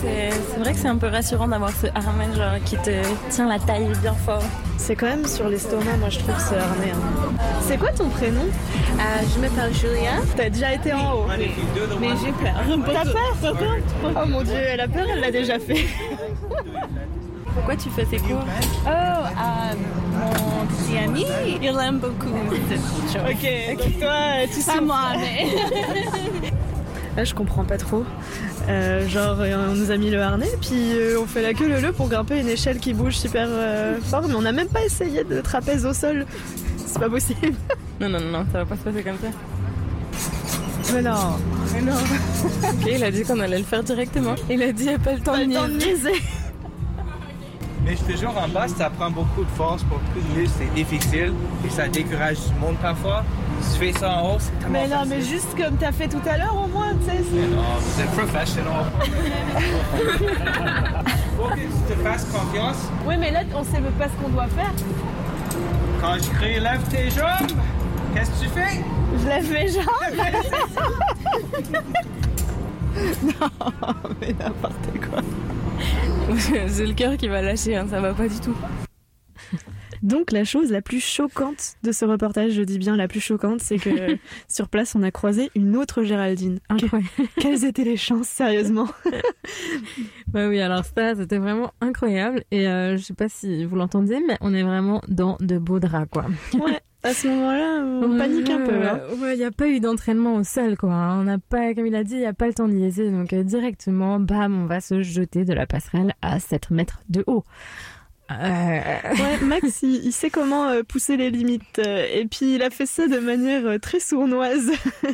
[0.00, 2.90] C'est vrai que c'est un peu rassurant d'avoir ce harnais genre qui te
[3.30, 4.42] tient la taille bien fort.
[4.76, 6.92] C'est quand même sur l'estomac, moi je trouve ce harnais.
[6.92, 7.32] hein.
[7.62, 8.42] C'est quoi ton prénom?
[8.42, 9.02] Euh,
[9.34, 10.12] je m'appelle Julia.
[10.36, 11.26] T'as déjà été en haut.
[12.00, 12.54] Mais j'ai peur.
[12.86, 13.36] T'as peur?
[13.42, 13.76] T'as peur
[14.22, 15.86] Oh mon dieu, elle a peur, elle l'a déjà fait.
[17.54, 18.44] Pourquoi tu fais ces cours?
[18.86, 19.74] Oh, euh,
[20.14, 21.26] mon petit ami,
[21.60, 22.28] il aime beaucoup
[22.68, 22.78] cette
[23.12, 23.28] chose.
[23.28, 24.82] Ok, donc toi, tu Pas souffres.
[24.82, 25.46] moi, mais.
[27.16, 28.04] Là, je comprends pas trop.
[28.68, 31.68] Euh, genre, euh, on nous a mis le harnais, puis euh, on fait la queue
[31.68, 34.68] le le pour grimper une échelle qui bouge super euh, fort, mais on n'a même
[34.68, 36.26] pas essayé de trapèze au sol.
[36.86, 37.54] C'est pas possible.
[38.00, 39.28] Non, non, non, ça va pas se passer comme ça.
[40.94, 41.36] Mais non,
[41.74, 41.92] mais non.
[42.68, 44.34] Ok, il a dit qu'on allait le faire directement.
[44.48, 46.22] Il a dit, il n'y a pas le temps Pas de le temps de niaiser.
[47.88, 50.74] Mais je te jure, en bas, ça prend beaucoup de force, beaucoup de muscles, c'est
[50.74, 51.32] difficile
[51.66, 53.24] et ça décourage du monde parfois.
[53.62, 55.14] Si tu fais ça en haut, c'est tellement Mais non, facile.
[55.16, 57.24] mais juste comme t'as fait tout à l'heure au moins, tu sais.
[57.32, 58.72] Mais non, vous êtes professionnel.
[61.38, 62.76] Faut que tu te fasses confiance.
[63.06, 64.72] Oui, mais là, on sait pas ce qu'on doit faire.
[66.02, 67.52] Quand je crie lève tes jambes,
[68.14, 68.84] qu'est-ce que tu fais?
[69.18, 70.18] Je lève mes jambes.
[73.22, 73.48] non,
[74.20, 75.22] mais n'importe quoi.
[76.76, 78.56] J'ai le cœur qui va lâcher, hein, ça va pas du tout.
[80.02, 83.60] Donc la chose la plus choquante de ce reportage, je dis bien la plus choquante,
[83.60, 84.16] c'est que
[84.48, 86.60] sur place on a croisé une autre Géraldine.
[86.68, 87.10] Incroyable.
[87.40, 88.88] Quelles étaient les chances, sérieusement?
[90.34, 92.44] Ouais, oui, alors ça, c'était vraiment incroyable.
[92.50, 95.80] Et euh, je sais pas si vous l'entendiez, mais on est vraiment dans de beaux
[95.80, 96.26] draps, quoi.
[96.54, 98.72] Ouais, à ce moment-là, on Ouais, panique un peu.
[98.78, 99.00] ouais, hein.
[99.20, 100.90] Ouais, il n'y a pas eu d'entraînement au sol, quoi.
[100.90, 103.10] On n'a pas, comme il a dit, il n'y a pas le temps de niaiser.
[103.10, 107.22] Donc, euh, directement, bam, on va se jeter de la passerelle à 7 mètres de
[107.26, 107.44] haut.
[108.30, 111.78] Euh, Ouais, Max, il, il sait comment euh, pousser les limites.
[111.78, 114.70] et puis, il a fait ça de manière très sournoise.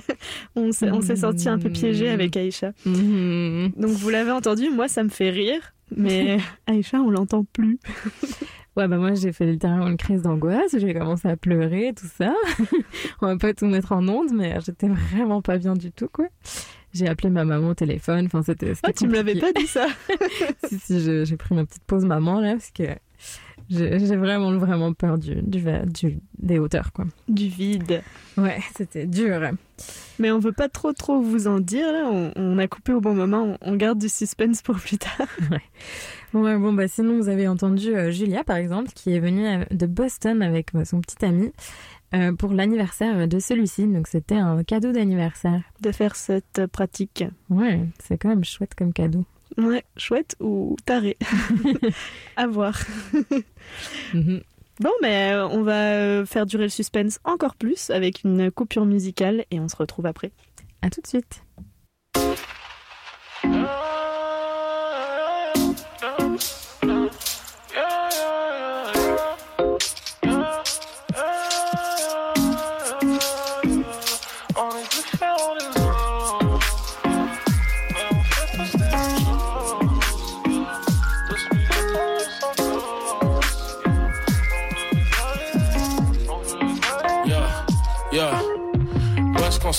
[0.56, 2.72] on s'est s'est senti un peu piégé avec Aïcha.
[2.86, 3.72] Mhm.
[3.76, 5.74] Donc, vous l'avez entendu, moi, ça me fait rire.
[5.96, 7.78] Mais Aïcha, on l'entend plus.
[8.76, 12.34] Ouais, bah moi j'ai fait littéralement une crise d'angoisse, j'ai commencé à pleurer, tout ça.
[13.20, 16.26] On va pas tout mettre en ondes, mais j'étais vraiment pas bien du tout, quoi.
[16.92, 18.72] J'ai appelé ma maman au téléphone, enfin c'était...
[18.82, 19.86] Ah, tu me l'avais pas dit ça
[20.68, 22.84] si, si, j'ai pris ma petite pause maman, là, parce que
[23.68, 27.06] J'ai vraiment, vraiment peur du, du, des hauteurs, quoi.
[27.28, 28.02] Du vide.
[28.36, 29.40] Ouais, c'était dur.
[30.18, 32.08] Mais on veut pas trop trop vous en dire là.
[32.12, 33.56] On, on a coupé au bon moment.
[33.62, 35.28] On, on garde du suspense pour plus tard.
[35.50, 35.58] Bon,
[36.34, 39.64] ouais, bon, bah, sinon, vous avez entendu euh, Julia, par exemple, qui est venue euh,
[39.70, 41.52] de Boston avec euh, son petit ami
[42.14, 43.86] euh, pour l'anniversaire de celui-ci.
[43.86, 45.62] Donc, c'était un cadeau d'anniversaire.
[45.80, 47.24] De faire cette pratique.
[47.50, 49.24] Ouais, c'est quand même chouette comme cadeau.
[49.56, 51.16] Ouais, chouette ou taré.
[52.36, 52.78] à voir.
[54.80, 59.60] Bon, mais on va faire durer le suspense encore plus avec une coupure musicale et
[59.60, 60.32] on se retrouve après.
[60.82, 61.44] À tout de suite.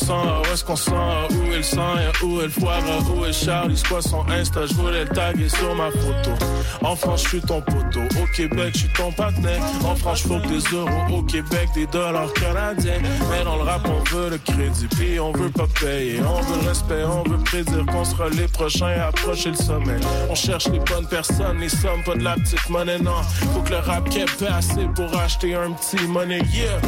[0.03, 2.81] Où est-ce qu'on sent, où est le sang, où est le foire,
[3.15, 6.31] où est Charlie, quoi son Insta, je voulais le taguer sur ma photo.
[6.81, 9.61] En France, je suis ton poteau, au Québec, je suis ton partenaire.
[9.85, 12.99] En France, faut que des euros, au Québec, des dollars canadiens.
[13.31, 16.19] Mais dans le rap, on veut le crédit, puis on veut pas payer.
[16.21, 19.97] On veut le respect, on veut prédire qu'on sera les prochains à approcher le sommet.
[20.29, 23.21] On cherche les bonnes personnes, les sommes, pas de la petite monnaie, non.
[23.53, 26.79] Faut que le rap qu'est assez pour acheter un petit money, yeah.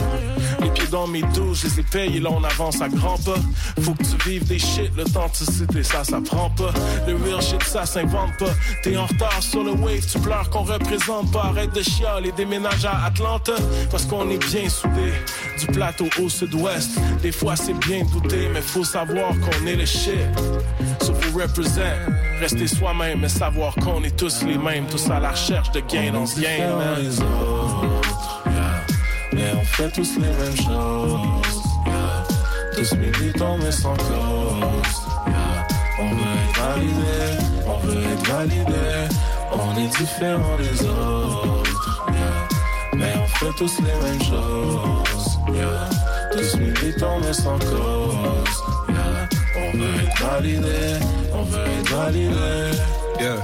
[0.59, 3.39] Les pieds dans mes douches, je les ai payés, là on avance à grands pas.
[3.81, 6.71] Faut que tu vives des shit, l'authenticité, ça, ça prend pas.
[7.07, 8.51] Le real shit, ça s'invente pas.
[8.83, 11.45] T'es en retard sur le wave, tu pleures qu'on représente pas.
[11.45, 13.53] Arrête de chialer, déménage à Atlanta.
[13.91, 15.13] Parce qu'on est bien soudés,
[15.59, 16.91] du plateau au sud-ouest.
[17.21, 20.27] Des fois c'est bien douté, mais faut savoir qu'on est le shit.
[21.01, 21.81] So faut represent,
[22.39, 26.11] rester soi-même, mais savoir qu'on est tous les mêmes, tous à la recherche de gain
[26.11, 28.06] dans ce game.
[29.37, 31.61] Mais on fait tous les mêmes choses.
[31.85, 32.23] yeah.
[32.75, 35.07] Tous militants mais sans cause.
[35.99, 39.07] On veut être validé, on veut être validé.
[39.53, 42.03] On est différents des autres.
[42.95, 45.39] Mais on fait tous les mêmes choses.
[46.33, 48.63] Tous militants mais sans cause.
[49.55, 50.99] On veut être validé,
[51.33, 52.71] on veut être validé.
[53.19, 53.37] Yeah,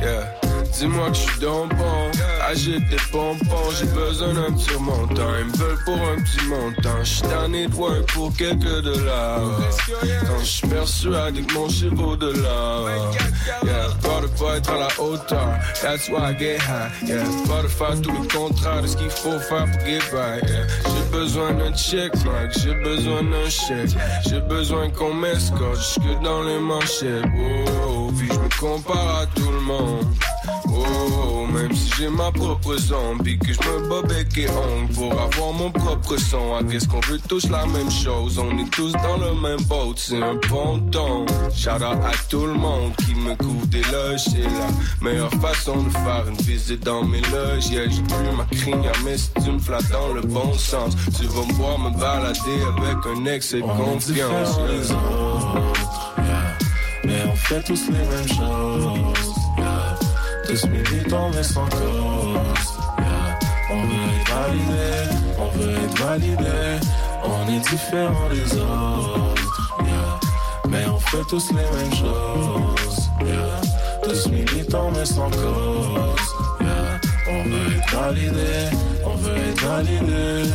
[0.00, 0.37] yeah.
[0.78, 2.10] Dis-moi que je suis dans le bon.
[2.48, 5.32] Agite des pompons, j'ai besoin d'un petit montant.
[5.40, 6.98] Ils me veulent pour un petit montant.
[7.02, 7.72] Je suis tanné de
[8.12, 9.40] pour quelques dollars.
[10.24, 12.88] Quand je suis persuadé que mon chiffre vaut de l'or.
[13.64, 15.48] Yeah, peur de pas être à la hauteur.
[15.82, 17.08] That's why I get high.
[17.08, 20.46] Yeah, peur de faire tout le contraire de ce qu'il faut faire pour get by.
[20.46, 22.52] Yeah, j'ai besoin d'un check, Mike.
[22.62, 23.98] J'ai besoin d'un chèque.
[24.28, 27.24] J'ai besoin qu'on m'escorte jusque dans les manchettes.
[27.84, 30.06] Oh, puis je me compare à tout le monde.
[30.68, 35.12] Oh, même si j'ai ma propre zombie, que je me bats bec et ongle pour
[35.12, 36.54] avoir mon propre son.
[36.58, 38.38] Ah, qu'est-ce qu'on veut tous la même chose?
[38.38, 41.26] On est tous dans le même boat, c'est un ponton.
[41.54, 44.68] Shout out à tout le monde qui me couvre des loges, c'est la
[45.00, 47.68] meilleure façon de faire une visite dans mes loges.
[47.70, 51.26] Yeah, j'ai plus ma crinière, mais si tu me flattes dans le bon sens, tu
[51.26, 52.38] vas me voir me balader
[52.76, 54.58] avec un excès de On est confiance.
[54.58, 54.68] yeah.
[54.68, 56.58] des autres, yeah.
[57.04, 59.27] Mais on fait tous les mêmes choses.
[60.48, 62.68] Tous militants mais sans cause.
[62.98, 63.38] yeah.
[63.70, 64.88] On veut être validé,
[65.38, 66.86] on veut être validé.
[67.22, 69.74] On est différents des autres.
[69.84, 70.20] yeah.
[70.70, 73.10] Mais on fait tous les mêmes choses.
[73.26, 73.60] yeah.
[74.02, 76.34] Tous militants mais sans cause.
[77.30, 78.70] On veut être validé,
[79.04, 80.50] on veut être validé.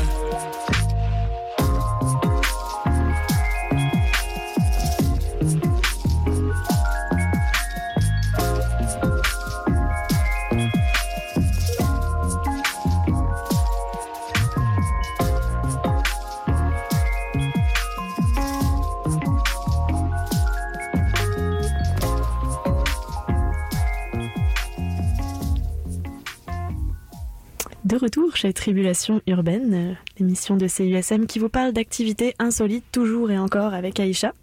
[28.04, 33.39] Retour chez Tribulation Urbaine, euh, l'émission de CUSM qui vous parle d'activités insolites toujours et
[33.39, 34.34] encore avec Aïcha.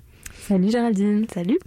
[0.49, 1.27] Salut Géraldine.
[1.31, 1.59] Salut.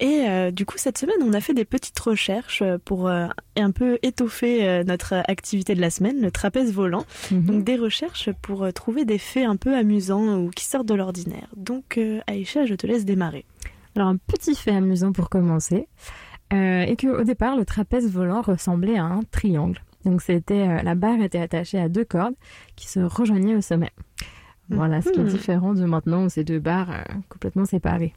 [0.00, 3.26] Et euh, du coup, cette semaine, on a fait des petites recherches euh, pour euh,
[3.54, 7.04] un peu étoffer euh, notre activité de la semaine, le trapèze volant.
[7.30, 11.48] Donc des recherches pour trouver des faits un peu amusants ou qui sortent de l'ordinaire.
[11.54, 13.44] Donc Aïcha, je te laisse démarrer.
[13.94, 15.86] Alors un petit fait amusant pour commencer,
[16.50, 19.82] et que au départ le trapèze volant ressemblait à un triangle.
[20.06, 22.34] Donc c'était euh, la barre était attachée à deux cordes
[22.76, 23.90] qui se rejoignaient au sommet.
[24.70, 25.28] Voilà, ce qui est Mhm.
[25.28, 28.14] différent de maintenant où c'est deux barres euh, complètement séparées.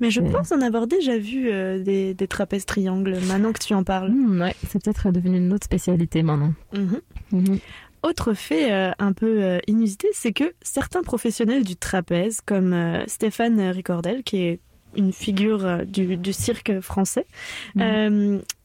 [0.00, 3.74] Mais je pense en avoir déjà vu euh, des, des trapèzes triangles, maintenant que tu
[3.74, 4.10] en parles.
[4.10, 6.54] Hmm, ouais, c'est peut-être devenu une autre spécialité maintenant.
[6.74, 7.00] Mhm.
[7.32, 7.58] Mhm.
[8.02, 12.74] Autre fait euh, un peu inusité, c'est que certains professionnels du trapèze, comme
[13.06, 14.60] Stéphane Ricordel, qui est
[14.96, 17.26] une figure du, du cirque français,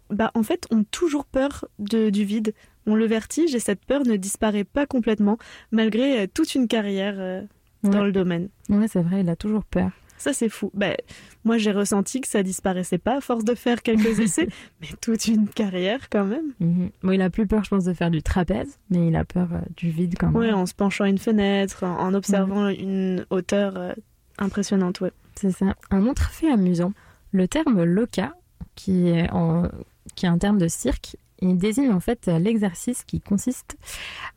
[0.10, 2.54] bah, en fait, ont toujours peur de, du vide,
[2.86, 5.38] ont le vertige et cette peur ne disparaît pas complètement,
[5.72, 7.42] malgré euh, toute une carrière euh,
[7.84, 8.50] dans le domaine.
[8.70, 9.92] Ouais, c'est vrai, il a toujours peur.
[10.18, 10.70] Ça, c'est fou.
[10.74, 10.98] Ben,
[11.46, 14.50] moi, j'ai ressenti que ça disparaissait pas à force de faire quelques essais,
[14.82, 16.52] mais toute une carrière quand même.
[16.60, 16.90] Mhm.
[17.04, 19.48] Bon, il a plus peur, je pense, de faire du trapèze, mais il a peur
[19.54, 20.36] euh, du vide quand même.
[20.36, 23.94] Ouais, en se penchant à une fenêtre, en, en observant une hauteur euh,
[24.40, 25.12] impressionnante, ouais.
[25.36, 25.74] C'est ça.
[25.90, 26.92] Un autre fait amusant,
[27.32, 28.34] le terme loca,
[28.76, 29.70] qui est, en-
[30.16, 33.78] qui est un terme de cirque, il désigne en fait l'exercice qui consiste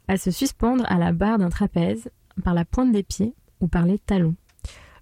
[0.09, 2.11] à se suspendre à la barre d'un trapèze
[2.45, 4.37] par la pointe des pieds ou par les talons.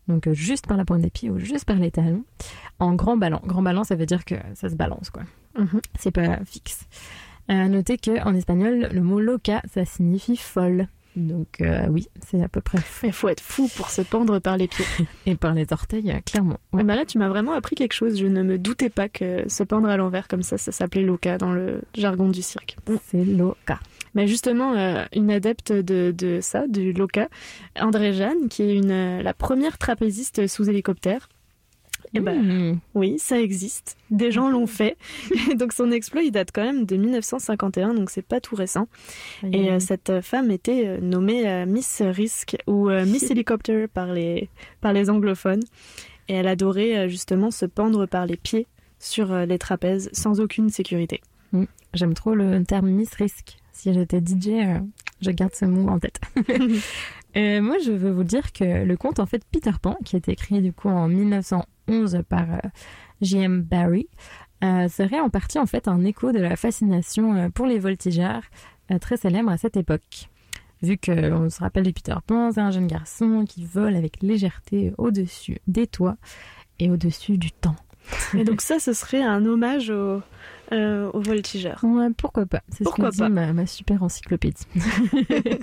[0.09, 2.25] Donc euh, juste par la pointe des pieds ou juste par les talons,
[2.79, 3.41] en grand ballon.
[3.45, 5.23] Grand ballon, ça veut dire que ça se balance, quoi.
[5.59, 5.81] Mhm.
[5.99, 6.87] C'est pas fixe.
[7.51, 10.89] Euh, notez que en espagnol, le mot loca, ça signifie folle.
[11.17, 12.79] Donc euh, oui, c'est à peu près.
[13.03, 14.85] Il faut être fou pour se pendre par les pieds.
[15.27, 16.59] Et par les orteils, euh, clairement.
[16.79, 18.19] Eh ben là, tu m'as vraiment appris quelque chose.
[18.19, 21.39] Je ne me doutais pas que se pendre à l'envers comme ça, ça s'appelait loca
[21.39, 22.77] dans le jargon du cirque.
[23.07, 23.81] C'est loca.
[24.15, 27.29] Mais justement, euh, une adepte de, de ça, du loca,
[27.79, 31.29] André Jeanne, qui est une, la première trapéziste sous hélicoptère.
[32.15, 32.79] Eh ben, Hmm.
[32.95, 33.97] oui, ça existe.
[34.11, 34.97] Des gens l'ont fait.
[35.51, 38.89] Et donc son exploit, il date quand même de 1951, donc c'est pas tout récent.
[39.53, 44.13] Et euh, cette femme était euh, nommée euh, Miss Risk ou euh, Miss Helicopter par
[44.13, 44.49] les,
[44.81, 45.63] par les anglophones.
[46.29, 48.67] Et elle adorait justement se pendre par les pieds
[48.99, 51.21] sur les trapèzes sans aucune sécurité.
[51.53, 51.65] Mm.
[51.95, 53.57] J'aime trop le terme Miss Risk.
[53.73, 54.81] Si j'étais DJ,
[55.21, 56.21] je garde ce mot en tête.
[57.37, 60.19] Euh, moi, je veux vous dire que le conte en fait Peter Pan, qui a
[60.19, 62.69] été écrit du coup en 1911 par euh,
[63.21, 63.63] J.M.
[63.63, 64.09] Barrie,
[64.65, 68.43] euh, serait en partie en fait un écho de la fascination pour les voltigeurs
[69.01, 70.29] très célèbre à cette époque.
[70.83, 74.93] Vu qu'on se rappelle de Peter Pan, c'est un jeune garçon qui vole avec légèreté
[74.99, 76.17] au-dessus des toits
[76.79, 77.77] et au-dessus du temps.
[78.35, 80.23] Et donc ça, ce serait un hommage aux,
[80.73, 81.81] euh, aux voltigeurs.
[81.83, 84.67] Ouais, pourquoi pas C'est ce que dit ma, ma super encyclopédie.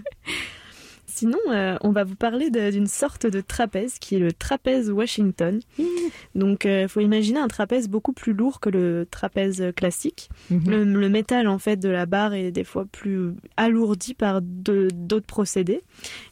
[1.18, 5.59] Sinon, euh, on va vous parler d'une sorte de trapèze qui est le trapèze Washington.
[6.36, 10.30] Donc, il faut imaginer un trapèze beaucoup plus lourd que le trapèze classique.
[10.51, 10.70] Mhm.
[10.70, 15.26] le, le métal en fait de la barre est des fois plus alourdi par d'autres
[15.26, 15.82] procédés.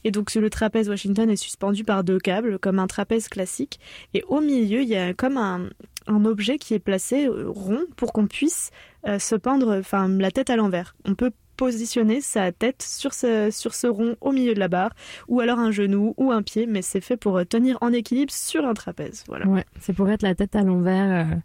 [0.03, 3.79] Et donc, le trapèze Washington est suspendu par deux câbles comme un trapèze classique.
[4.13, 5.69] Et au milieu, il y a comme un,
[6.07, 8.71] un objet qui est placé euh, rond pour qu'on puisse
[9.07, 10.95] euh, se pendre, enfin, la tête à l'envers.
[11.05, 14.91] On peut positionner sa tête sur ce, sur ce rond au milieu de la barre,
[15.27, 18.31] ou alors un genou ou un pied, mais c'est fait pour euh, tenir en équilibre
[18.31, 19.23] sur un trapèze.
[19.27, 19.47] Voilà.
[19.47, 21.25] Ouais, c'est pour être la tête à l'envers.
[21.31, 21.35] euh,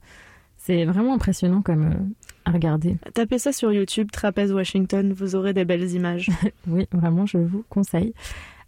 [0.57, 1.95] c'est vraiment impressionnant comme euh,
[2.45, 2.97] à regarder.
[3.15, 6.31] Tapez ça sur YouTube, trapèze Washington, vous aurez des belles images.
[6.69, 8.13] Oui, vraiment, je vous conseille.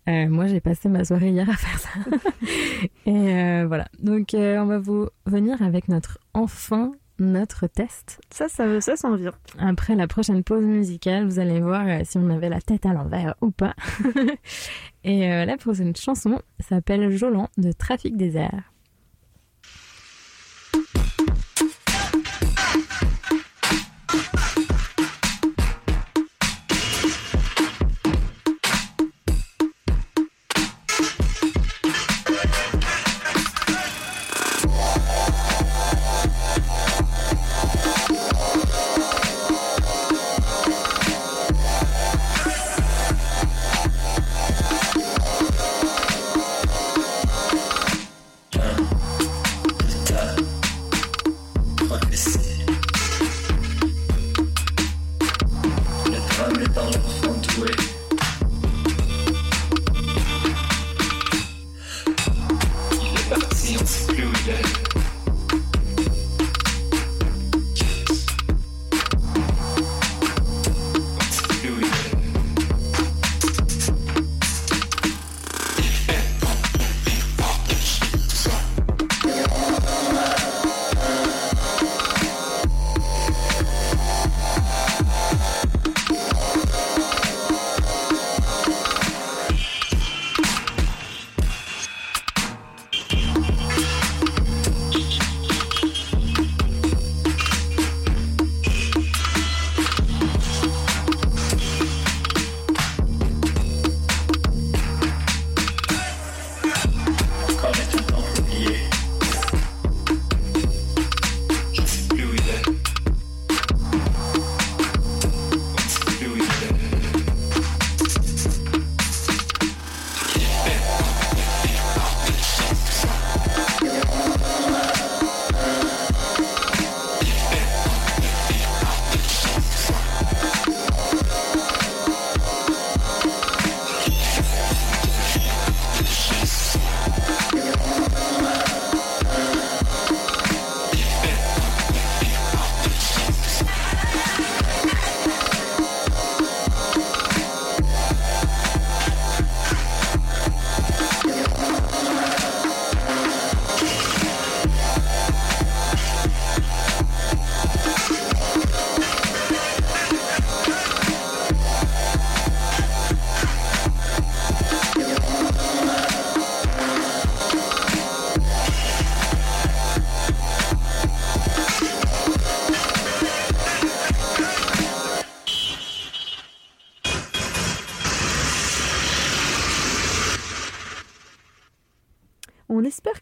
[0.09, 1.91] Euh, moi, j'ai passé ma soirée hier à faire ça.
[3.07, 3.87] Et euh, voilà.
[4.03, 6.91] Donc, euh, on va vous venir avec notre enfin
[7.23, 8.21] notre test.
[8.31, 9.33] Ça, ça, ça s'en vient.
[9.59, 12.93] Après la prochaine pause musicale, vous allez voir euh, si on avait la tête à
[12.93, 13.75] l'envers ou pas.
[15.05, 18.72] Et euh, la prochaine chanson s'appelle Jolant de Trafic des airs.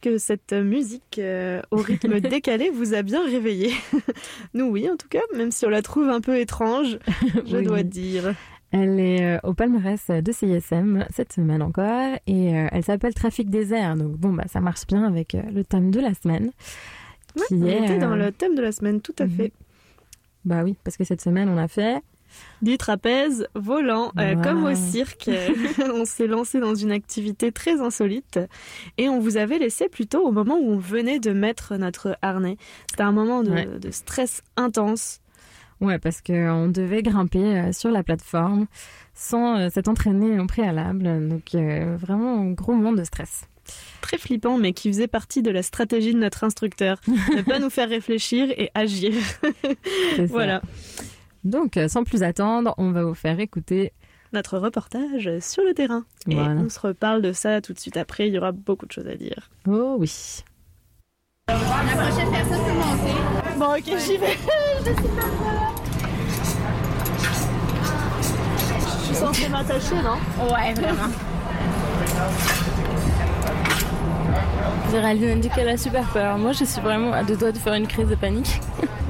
[0.00, 3.72] Que cette musique euh, au rythme décalé vous a bien réveillé.
[4.54, 6.98] Nous oui en tout cas, même si on la trouve un peu étrange,
[7.46, 7.64] je Oui.
[7.64, 8.34] dois dire.
[8.72, 13.50] Elle est euh, au palmarès de CISM cette semaine encore et euh, elle s'appelle Trafic
[13.50, 13.96] des airs.
[13.96, 16.50] Donc bon, bah, ça marche bien avec le thème de la semaine.
[17.36, 19.30] Ouais, qui on est, était dans le thème de la semaine, tout à Mhm.
[19.32, 19.52] fait.
[20.46, 22.00] Bah oui, parce que cette semaine on a fait
[22.62, 25.30] Du trapèze volant, euh, comme au cirque.
[25.94, 28.38] on s'est lancé dans une activité très insolite
[28.98, 32.56] et on vous avait laissé plutôt au moment où on venait de mettre notre harnais.
[32.90, 33.66] C'était un moment de, Ouais.
[33.66, 35.20] de stress intense.
[35.80, 38.66] Ouais, parce qu'on devait grimper euh, sur la plateforme
[39.14, 41.26] sans euh, s'être entraîné en préalable.
[41.28, 43.46] Donc euh, vraiment un gros moment de stress.
[44.02, 47.00] Très flippant, mais qui faisait partie de la stratégie de notre instructeur.
[47.06, 49.12] ne pas nous faire réfléchir et agir.
[50.16, 50.34] C'est ça.
[51.44, 53.92] Donc euh, sans plus attendre, on va vous faire écouter
[54.32, 56.04] Notre reportage sur le terrain.
[56.28, 58.28] Et on se reparle de ça tout de suite après.
[58.28, 59.50] Il y aura beaucoup de choses à dire.
[59.68, 60.42] Oh oui.
[61.48, 63.58] La prochaine personne peut monter.
[63.58, 64.36] Bon, ok, j'y vais.
[64.78, 65.26] Je décide pas.
[68.98, 70.18] Je suis censée m'attacher, non
[70.52, 71.12] Ouais, vraiment.
[74.92, 76.38] Géraldine dit qu'elle a super peur.
[76.38, 78.60] Moi, je suis vraiment à deux doigts de faire une crise de panique.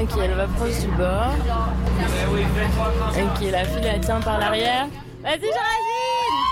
[0.00, 1.34] ok, elle va proche du bord.
[3.12, 4.86] Ok, la fille, elle tient par l'arrière.
[5.22, 6.44] Vas-y, Géraldine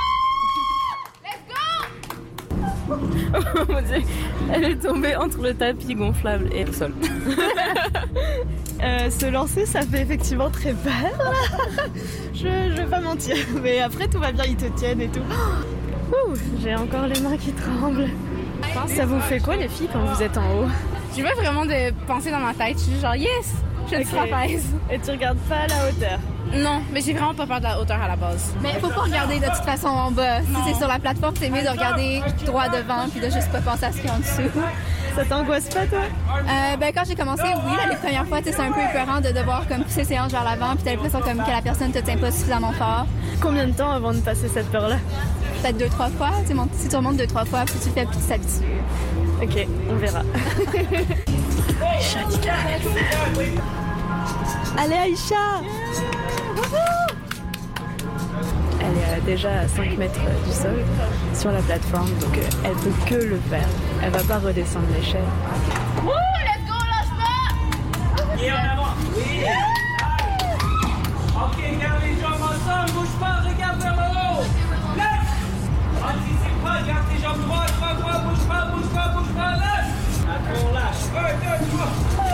[3.34, 4.02] Oh mon dieu,
[4.52, 6.92] elle est tombée entre le tapis gonflable et le sol.
[8.84, 11.32] Euh, se lancer, ça fait effectivement très peur.
[12.34, 13.36] je, je vais pas mentir.
[13.62, 15.20] Mais après, tout va bien, ils te tiennent et tout.
[16.10, 18.08] Ouh, J'ai encore les mains qui tremblent.
[18.86, 20.68] Ça vous fait quoi, les filles, quand vous êtes en haut
[21.16, 22.78] Je veux vraiment de penser dans ma tête.
[22.78, 23.54] Je suis genre, yes,
[23.90, 24.28] je suis Ok.
[24.28, 24.66] trapèze.
[24.90, 26.18] Et tu regardes pas à la hauteur
[26.54, 28.52] Non, mais j'ai vraiment pas peur de la hauteur à la base.
[28.62, 30.40] Mais faut pas regarder de toute façon en bas.
[30.40, 33.60] Si c'est sur la plateforme, c'est mieux de regarder droit devant puis de juste pas
[33.60, 34.50] penser à ce qu'il y a en dessous.
[35.16, 35.98] Ça t'angoisse pas, toi?
[36.00, 39.30] Euh, Ben, quand j'ai commencé, oui, là, les premières fois, c'est un peu épeurant de
[39.30, 41.98] devoir comme pousser ses hanches vers l'avant puis t'as l'impression comme que la personne te
[41.98, 43.06] tient pas suffisamment fort.
[43.40, 44.96] Combien de temps avant de passer cette peur-là?
[45.62, 46.30] Peut-être deux, trois fois.
[46.76, 48.64] Si tu remontes deux, trois fois, puis tu fais, puis tu t'habitues.
[49.42, 50.22] Ok, on verra.
[54.78, 55.60] Allez Aïcha
[58.80, 60.84] Elle est euh, déjà à 5 mètres du sol
[61.34, 63.68] sur la plateforme, donc euh, elle peut que le faire.
[64.02, 65.24] Elle va pas redescendre l'échelle.
[66.02, 68.42] Wouh, let's go, lâche pas!
[68.42, 68.94] Et en avant.
[69.16, 69.44] Oui.
[71.34, 74.44] Ok, garde les jambes ensemble, bouge pas, regarde vers le haut.
[74.96, 75.28] Lève.
[76.02, 79.88] Anticipe pas, garde tes jambes droites, droite, droite, bouge pas, bouge pas, bouge pas, lève.
[80.64, 81.04] On lâche.
[81.16, 82.31] Un, deux, trois.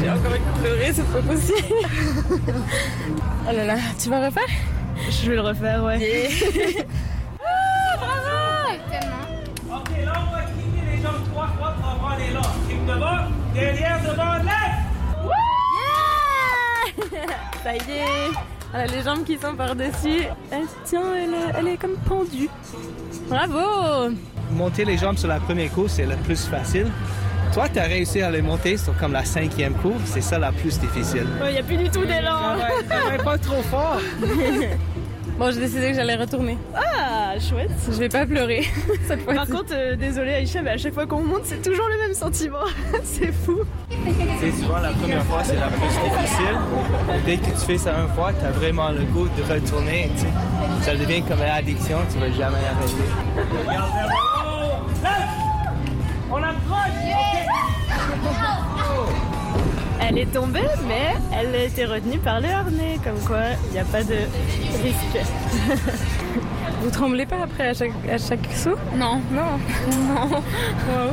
[0.00, 0.32] J'ai encore
[0.62, 1.74] pleurer, c'est pas possible.
[3.48, 4.48] oh là là, tu vas refaire?
[5.10, 6.28] Je vais le refaire, ouais.
[7.44, 9.78] ah, bravo Tellement.
[9.78, 12.40] Ok, là on va cliquer les jambes droites, droite pour avoir les là.
[12.68, 13.18] Clique devant,
[13.54, 14.76] derrière, devant, lève.
[17.14, 17.22] Yeah
[17.62, 18.30] Ça y est
[18.74, 20.24] a les jambes qui sont par-dessus.
[20.50, 22.50] Elle tient, elle, est- elle est comme pendue.
[23.28, 24.10] Bravo
[24.50, 26.88] Monter les jambes sur la première course, c'est le plus facile.
[27.52, 30.02] Toi, tu as réussi à les monter sur comme la cinquième course.
[30.04, 31.26] C'est ça la plus difficile.
[31.46, 32.56] Il n'y a plus du tout d'élan.
[32.88, 34.00] Travaille pas trop fort.
[35.38, 36.56] Bon, j'ai décidé que j'allais retourner.
[36.74, 37.70] Ah, chouette.
[37.86, 38.66] Je vais pas pleurer
[39.06, 41.86] cette fois Par contre, euh, désolé Aïcha, mais à chaque fois qu'on monte, c'est toujours
[41.90, 42.64] le même sentiment.
[43.04, 43.58] c'est fou.
[44.40, 46.56] C'est souvent la première fois, c'est la plus difficile.
[47.26, 50.08] Dès que tu fais ça une fois, tu as vraiment le goût de retourner.
[50.14, 50.28] tu sais.
[50.80, 53.76] Ça devient comme une addiction, tu vas jamais arrêter.
[56.30, 57.35] On approche.
[60.08, 63.78] Elle est tombée, mais elle a été retenue par le harnais, comme quoi il n'y
[63.78, 64.14] a pas de
[64.82, 65.18] risque.
[66.82, 68.76] Vous tremblez pas après à chaque, à chaque saut?
[68.94, 69.20] Non.
[69.32, 69.58] Non.
[70.08, 70.28] Non.
[70.28, 71.10] Wow.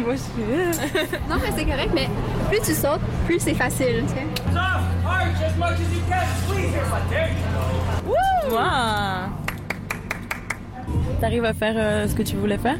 [0.04, 0.80] Moi, je suis...
[1.28, 2.08] Non, mais c'est correct, mais
[2.48, 4.26] plus tu sautes, plus c'est facile, tu sais.
[8.50, 9.28] Wow.
[11.20, 12.78] T'arrives à faire euh, ce que tu voulais faire?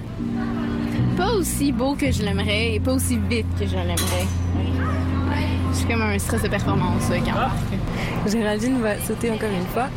[1.20, 4.26] Pas aussi beau que je l'aimerais et pas aussi vite que je l'aimerais.
[4.56, 5.48] Ouais.
[5.74, 9.88] J'ai comme un stress de performance ouais, quand Géraldine va sauter encore une fois.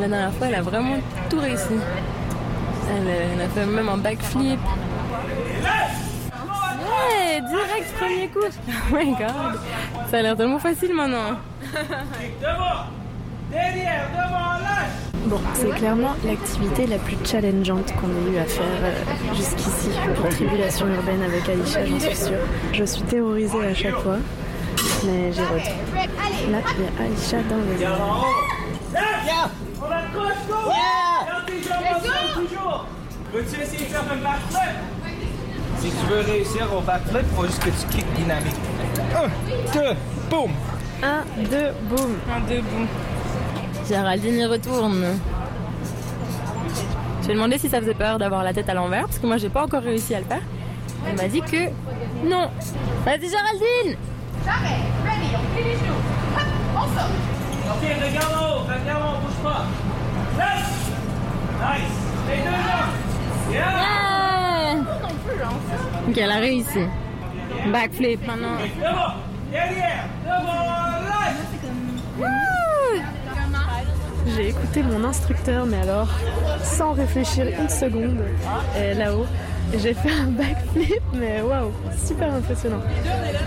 [0.00, 0.96] La dernière fois, elle a vraiment
[1.30, 1.64] tout réussi.
[1.70, 4.58] Elle, euh, elle a fait même un backflip.
[6.80, 8.40] Ouais, direct premier coup.
[8.68, 9.60] Oh my god.
[10.10, 11.38] Ça a l'air tellement facile maintenant.
[12.40, 12.86] Devant.
[13.52, 15.11] Derrière, devant, lâche.
[15.26, 20.28] Bon, c'est clairement l'activité la plus challengeante qu'on ait eu à faire euh, jusqu'ici pour
[20.30, 22.38] Tribulation Urbaine avec Aïcha, j'en suis sûre.
[22.72, 24.18] Je suis terrorisée à chaque fois,
[25.04, 26.50] mais j'ai retenu.
[26.50, 27.98] Là, il y a Aïcha dans les airs.
[28.92, 29.50] Lève.
[29.80, 30.54] On accroche, go.
[31.26, 32.86] Garde tes jambes
[33.32, 34.76] Veux-tu essayer de faire un backflip?
[35.78, 38.54] Si tu veux réussir au backflip, faut juste que tu kicks dynamique.
[39.16, 39.28] Un,
[39.72, 39.96] deux,
[40.30, 40.50] boum!
[41.02, 42.16] Un, deux, boum.
[42.30, 42.86] Un, deux, boum.
[43.88, 45.04] Géraldine y retourne.
[47.20, 49.26] Je lui ai demandé si ça faisait peur d'avoir la tête à l'envers, parce que
[49.26, 50.42] moi j'ai pas encore réussi à le faire.
[51.08, 51.68] Elle m'a dit que
[52.28, 52.48] non.
[53.04, 53.96] Vas-y Géraldine
[54.44, 54.78] Jamais.
[55.04, 56.02] Ready, on plie les genoux.
[56.34, 56.42] Hop,
[56.76, 57.16] on saute.
[57.70, 59.66] Ok, regarde en haut, regarde en haut, bouge pas.
[60.38, 60.72] Left.
[61.60, 61.98] Nice.
[62.28, 63.52] Les deux jambes.
[63.52, 63.72] Yeah.
[63.78, 63.98] Yeah
[66.08, 66.84] Ok, elle a réussi.
[67.72, 68.56] Backflip maintenant.
[68.78, 69.14] Devant.
[69.52, 70.04] Derrière.
[70.24, 70.62] Devant.
[71.08, 72.42] Left.
[74.26, 76.08] J'ai écouté mon instructeur, mais alors,
[76.62, 78.18] sans réfléchir une seconde,
[78.96, 79.26] là-haut,
[79.78, 81.70] j'ai fait un backflip, mais waouh,
[82.04, 82.80] super impressionnant.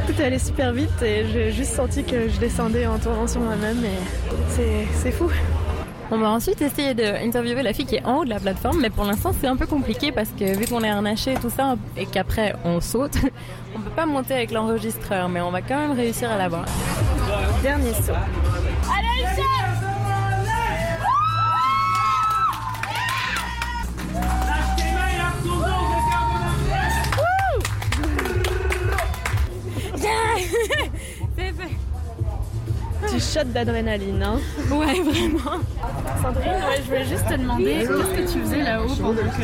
[0.07, 3.41] Tout est allé super vite et j'ai juste senti que je descendais en tournant sur
[3.41, 5.30] moi-même, et c'est- c'est fou.
[6.11, 8.91] On va ensuite essayer d'interviewer la fille qui est en haut de la plateforme, mais
[8.91, 11.76] pour l'instant c'est un peu compliqué parce que vu qu'on est harnaché et tout ça,
[11.97, 13.15] et qu'après on saute,
[13.76, 16.65] on peut pas monter avec l'enregistreur, mais on va quand même réussir à l'avoir.
[17.63, 18.13] Dernier saut.
[33.12, 34.39] Tu shot d'adrénaline, hein
[34.72, 35.60] Ouais, vraiment.
[36.22, 39.41] Sandrine, ouais, je voulais juste te demander qu'est-ce que tu faisais là-haut pendant que.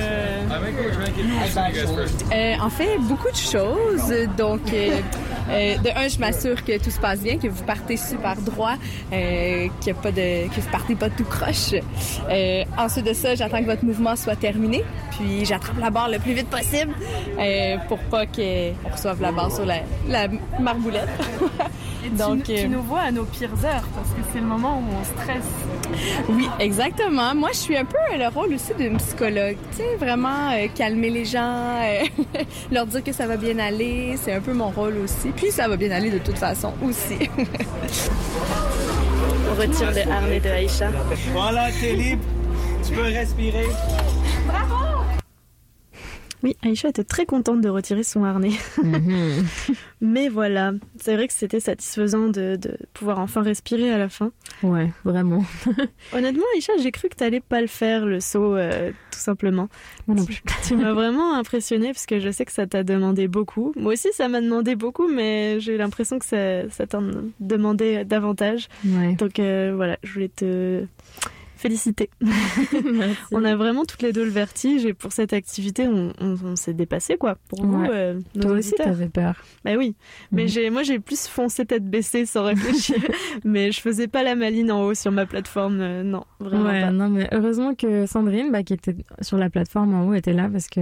[2.34, 4.14] Euh, en fait, beaucoup de choses.
[4.38, 4.62] Donc,
[5.52, 8.76] euh, de un, je m'assure que tout se passe bien, que vous partez super droit,
[9.12, 11.74] euh, qu'il y a pas de, que vous partez pas tout croche.
[12.30, 16.20] Euh, ensuite de ça, j'attends que votre mouvement soit terminé, puis j'attrape la barre le
[16.20, 16.94] plus vite possible
[17.40, 20.28] euh, pour pas qu'on reçoive la barre sur la, la
[20.60, 21.10] marboulette.
[22.04, 24.80] Et tu, Donc, tu nous vois à nos pires heures parce que c'est le moment
[24.80, 25.46] où on stresse.
[26.30, 27.36] Oui, exactement.
[27.36, 29.58] Moi, je suis un peu le rôle aussi d'une psychologue.
[29.72, 31.80] Tu sais, vraiment calmer les gens,
[32.72, 34.16] leur dire que ça va bien aller.
[34.18, 35.30] C'est un peu mon rôle aussi.
[35.36, 37.30] Puis ça va bien aller de toute façon aussi.
[39.50, 40.90] On retire le harnais de Aïcha.
[41.34, 42.24] Voilà, t'es libre.
[42.86, 43.68] Tu peux respirer.
[46.44, 48.52] Oui, Aïcha était très contente de retirer son harnais.
[48.84, 49.46] Mhm.
[50.04, 54.32] Mais voilà, c'est vrai que c'était satisfaisant de, de pouvoir enfin respirer à la fin.
[54.64, 55.44] Ouais, vraiment.
[56.14, 59.70] Honnêtement, Aïcha, j'ai cru que t'allais pas le faire, le saut, euh, tout simplement.
[60.08, 63.28] Moi non Tu- Tu m'as vraiment impressionnée parce que je sais que ça t'a demandé
[63.28, 63.74] beaucoup.
[63.76, 67.04] Moi aussi, ça m'a demandé beaucoup, mais j'ai l'impression que ça, ça t'en
[67.40, 68.68] demandait davantage.
[68.86, 69.14] Ouais.
[69.14, 70.84] Donc euh, voilà, je voulais te
[71.62, 72.10] féliciter.
[72.94, 73.16] Merci.
[73.32, 76.56] On a vraiment toutes les deux le vertige et pour cette activité, on, on- on
[76.56, 77.36] s'est dépassé quoi.
[77.50, 77.90] Pour vous, Ouais.
[77.92, 79.36] euh, nos Toi aussi, t'avais peur.
[79.64, 79.96] Bah oui,
[80.32, 80.48] mais Mhm.
[80.50, 82.98] j'ai, moi j'ai plus foncé tête baissée sans réfléchir,
[83.46, 86.82] mais je faisais pas la maline en haut sur ma plateforme, euh, non, vraiment ouais,
[86.82, 86.92] pas.
[86.92, 90.50] non, mais heureusement que Sandrine, bah, qui était sur la plateforme en haut, était là
[90.52, 90.80] parce que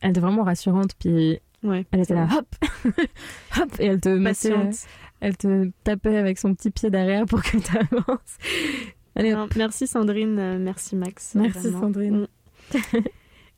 [0.00, 0.92] elle était vraiment rassurante.
[0.98, 1.86] Puis Ouais.
[1.92, 2.46] elle était là, hop,
[3.60, 4.52] hop, et elle te mettait,
[5.20, 8.36] elle te tapait avec son petit pied derrière pour que tu avances.
[9.16, 11.34] Allez, merci Sandrine, euh, merci Max.
[11.34, 11.80] Merci vraiment.
[11.80, 12.26] Sandrine.
[12.74, 12.78] Mm.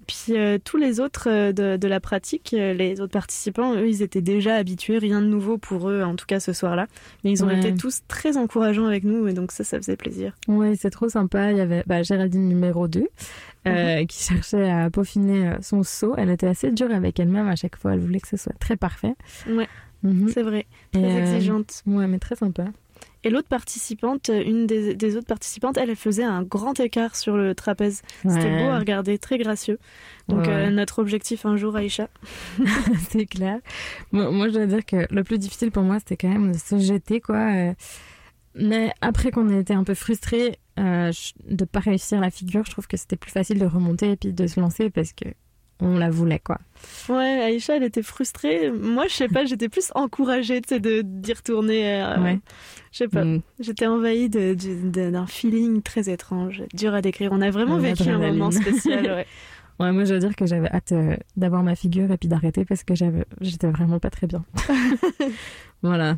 [0.07, 3.89] Puis euh, tous les autres euh, de, de la pratique, euh, les autres participants, eux,
[3.89, 6.87] ils étaient déjà habitués, rien de nouveau pour eux, en tout cas ce soir-là.
[7.25, 7.59] Mais ils ont Ouais.
[7.59, 10.33] été tous très encourageants avec nous, et donc ça, ça faisait plaisir.
[10.47, 11.51] Ouais, c'est trop sympa.
[11.51, 13.09] Il y avait bah, Géraldine numéro 2
[13.67, 16.15] euh, qui cherchait à peaufiner son saut.
[16.17, 17.95] Elle était assez dure avec elle-même à chaque fois.
[17.95, 19.15] Elle voulait que ce soit très parfait.
[19.49, 19.67] Ouais,
[20.05, 20.29] Mhm.
[20.29, 21.83] c'est vrai, très exigeante.
[21.85, 22.67] Ouais, mais très sympa.
[23.24, 27.36] Et l'autre participante, une des, des autres participantes, elle, elle faisait un grand écart sur
[27.36, 28.03] le trapèze.
[28.22, 29.78] C'était beau à regarder, très gracieux.
[30.28, 32.09] Donc Ouais, euh, notre objectif un jour, Aïcha.
[33.11, 33.59] c'est clair.
[34.12, 36.59] Moi, moi, je dois dire que le plus difficile pour moi, c'était quand même de
[36.59, 37.53] se jeter, quoi.
[37.53, 37.74] euh.
[38.55, 41.11] Mais après qu'on ait été un peu frustré euh,
[41.49, 44.32] de pas réussir la figure, je trouve que c'était plus facile de remonter et puis
[44.32, 45.26] de se lancer parce que
[45.81, 46.59] on la voulait, quoi.
[47.09, 48.70] Ouais, Aïcha, elle était frustrée.
[48.70, 52.03] Moi, je sais pas, j'étais plus encouragée de d'y retourner.
[52.03, 52.39] euh, Ouais.
[52.93, 53.24] Je sais pas.
[53.24, 53.43] Mm.
[53.61, 57.31] J'étais envahie de- de- de- d'un feeling très étrange, dur à décrire.
[57.33, 59.05] On a vraiment vécu un moment spécial.
[59.07, 59.27] Ouais.
[59.79, 62.64] Ouais, moi, je veux dire que j'avais hâte euh, d'avoir ma figure et puis d'arrêter
[62.64, 64.43] parce que j'étais vraiment pas très bien.
[65.83, 66.16] voilà.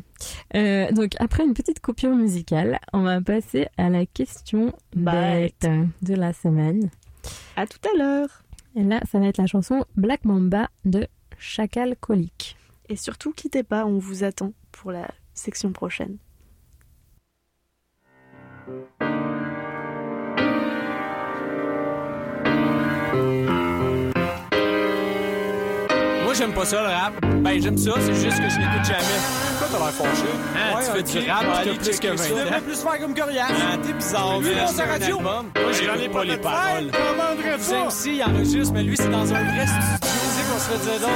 [0.55, 5.67] Euh, donc, après une petite coupure musicale, on va passer à la question bête
[6.01, 6.89] de la semaine.
[7.57, 8.43] À tout à l'heure.
[8.79, 11.05] Et là, ça va être la chanson Black Mamba de
[11.37, 12.55] Chacal Colique.
[12.87, 16.15] Et surtout, quittez pas, on vous attend pour la section prochaine.
[26.39, 27.13] J'aime pas ça, le rap.
[27.41, 29.19] Ben, j'aime ça, c'est juste que je l'écoute jamais.
[29.59, 30.23] Pourquoi t'as l'air fâché?
[30.55, 32.23] Hein, Ouais, tu fais ok, du rap, t'as plus que ça.
[32.23, 32.61] 20 Tu devrais ans.
[32.65, 33.45] plus faire comme Corias.
[33.49, 35.19] Ah, t'es bizarre, Lui, dans sa radio.
[35.19, 36.91] Moi, Moi, j'en ai j'écoute pas pas les paroles.
[36.91, 37.87] Comment?
[37.87, 39.97] MC, il enregistre, mais lui, c'est dans un vrai studio.
[40.51, 41.11] Qu'on se fait dire donc.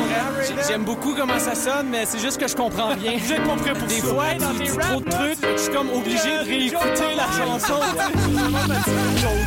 [0.47, 3.13] J'ai- J'aime beaucoup comment ça sonne, mais c'est juste que je comprends rien.
[3.17, 4.07] Vous êtes pas prêt pour Des ça.
[4.07, 7.79] fois, Hey, dans tes trop de trucs, je suis comme obligé de réécouter la chanson.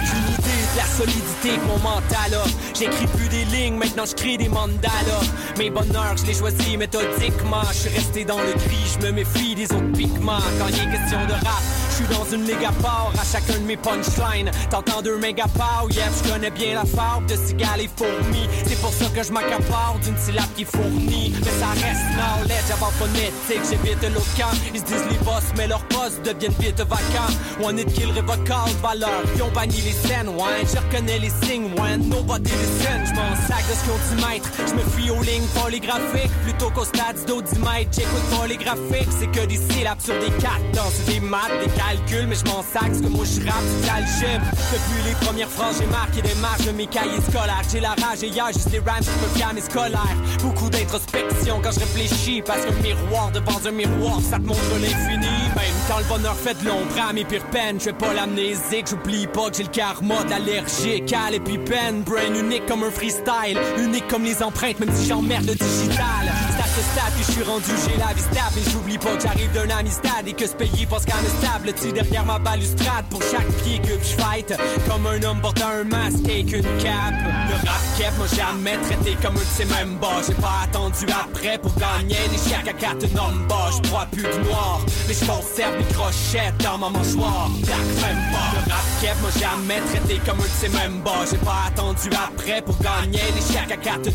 [0.76, 2.38] la solidité de mon mental.
[2.74, 5.26] J'écris plus des lignes, maintenant je des mandalas.
[5.58, 7.62] Mes bonheurs, je les choisis méthodiquement.
[7.72, 10.38] Je suis resté dans le gris, je me méfie des autres pigments.
[10.58, 13.64] Quand il est question de rap, je suis dans une méga part à chacun de
[13.64, 14.50] mes punchlines.
[14.70, 18.48] T'entends deux méga pow, yep, je connais bien la farbe de cigales et fourmis.
[18.66, 21.34] C'est pour ça que je m'accapare d'une syllabe qui fournit.
[21.40, 24.50] Mais ça reste knowledge avant phonétique, j'évite l'aucan.
[24.74, 27.32] Ils se disent les boss, mais leurs postes deviennent vite vacants.
[27.62, 29.22] One hit kill révocable, valeur.
[29.34, 33.04] Ils ont banni les scènes, ouais, je reconnais les signes, ouais, nobody listen.
[33.06, 34.50] Je m'en sac de ce qu'on dit maître.
[34.66, 37.90] Je me fie aux lignes polygraphiques plutôt qu'au stade d'audimètre.
[37.92, 40.62] J'écoute pas les graphiques, c'est que des syllabes sur des cartes.
[40.90, 44.38] C'est des maths, des calculs, mais je m'en sac, ce que moi je rappe, c'est.
[44.72, 47.62] Depuis les premières phrases, j'ai marqué des marques de mes cahiers scolaires.
[47.70, 50.16] J'ai la rage et hier, juste les rhymes qui me calment mes scolaires.
[50.42, 55.26] Beaucoup d'introspection quand je réfléchis, parce qu'un miroir devant un miroir, ça te montre l'infini.
[55.56, 59.26] Même quand le bonheur fait de l'ombre à mes pires peines, je pas l'amnésique, j'oublie
[59.26, 60.24] pas que j'ai le karma
[60.58, 62.02] à l'épipène.
[62.02, 66.55] Brain unique comme un freestyle, unique comme les empreintes, même si j'emmerde le digital.
[66.76, 70.34] Je suis rendu, j'ai la vie stable, et j'oublie pas que j'arrive d'un amistad et
[70.34, 71.72] que ce pays pense qu'à me stable.
[71.80, 74.52] Tu derrière ma balustrade pour chaque pied que je fight,
[74.88, 77.14] comme un homme portant un masque et qu'une cape.
[77.48, 80.20] Le rap kept m'a jamais traité comme un de ces mêmes bas.
[80.26, 83.72] J'ai pas attendu après pour gagner des chèques à quatre numbers.
[83.82, 87.48] Je crois plus de noir, mais je mes crochettes dans ma mâchoire.
[87.48, 88.52] Même pas.
[88.52, 91.24] Le rap kept m'a jamais traité comme un de ces mêmes bas.
[91.30, 94.10] J'ai pas attendu après pour gagner des chèques à quatre.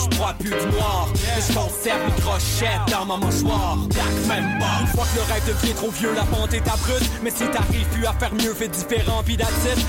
[0.00, 1.52] Je crois plus de noir, mais je
[1.90, 3.76] conserve mes crochettes dans ma mâchoire.
[3.88, 4.80] Black même pas.
[4.80, 7.10] Une fois que le rêve devient trop vieux, la pente est abrupte.
[7.22, 9.38] Mais si t'arrives plus à faire mieux, fais différent, pis.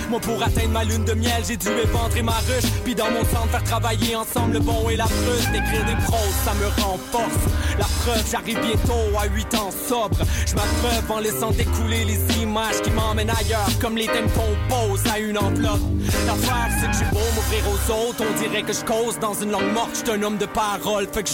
[0.09, 2.69] Moi pour atteindre ma lune de miel, j'ai dû éventrer ma ruche.
[2.83, 5.51] Puis dans mon centre, faire travailler ensemble le bon et la brute.
[5.51, 7.43] D'écrire des proses, ça me renforce.
[7.77, 10.17] La preuve, j'arrive bientôt à 8 ans sobre.
[10.45, 13.69] Je m'abreuve en laissant découler les images qui m'emmènent ailleurs.
[13.79, 15.81] Comme les thèmes qu'on pose à une enveloppe.
[16.27, 18.23] L'affaire, c'est que j'ai beau m'ouvrir aux autres.
[18.29, 19.91] On dirait que je cause dans une langue morte.
[19.93, 21.29] J'suis un homme de parole, fait que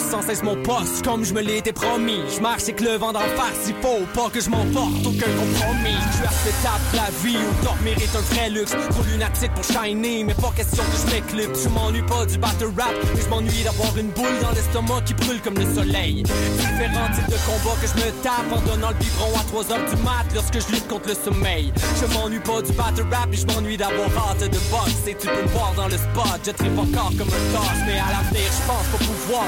[0.00, 1.04] j'endosse sans cesse mon poste.
[1.04, 2.20] Comme je me l'étais promis.
[2.34, 3.68] Je marche avec le vent d'en face.
[3.68, 5.96] Il faut pas que je m'emporte, aucun compromis.
[6.12, 8.72] Je suis acceptable la vie où dormir est un vrai luxe.
[8.90, 11.64] Trop lunatique pour shiner, mais pas question que je m'éclipse.
[11.64, 15.14] Je m'ennuie pas du battle rap, mais je m'ennuie d'avoir une boule dans l'estomac qui
[15.14, 16.22] brûle comme le soleil.
[16.22, 19.90] Différents types de combats que je me tape en donnant le biberon à 3 heures
[19.90, 21.72] du mat lorsque je lutte contre le sommeil.
[22.00, 25.06] Je m'ennuie pas du battle rap, mais je m'ennuie d'avoir hâte de boxe.
[25.06, 27.78] Et tu peux me voir dans le spot, je tripe encore comme un toss.
[27.86, 29.44] Mais à l'avenir, je pense pas pouvoir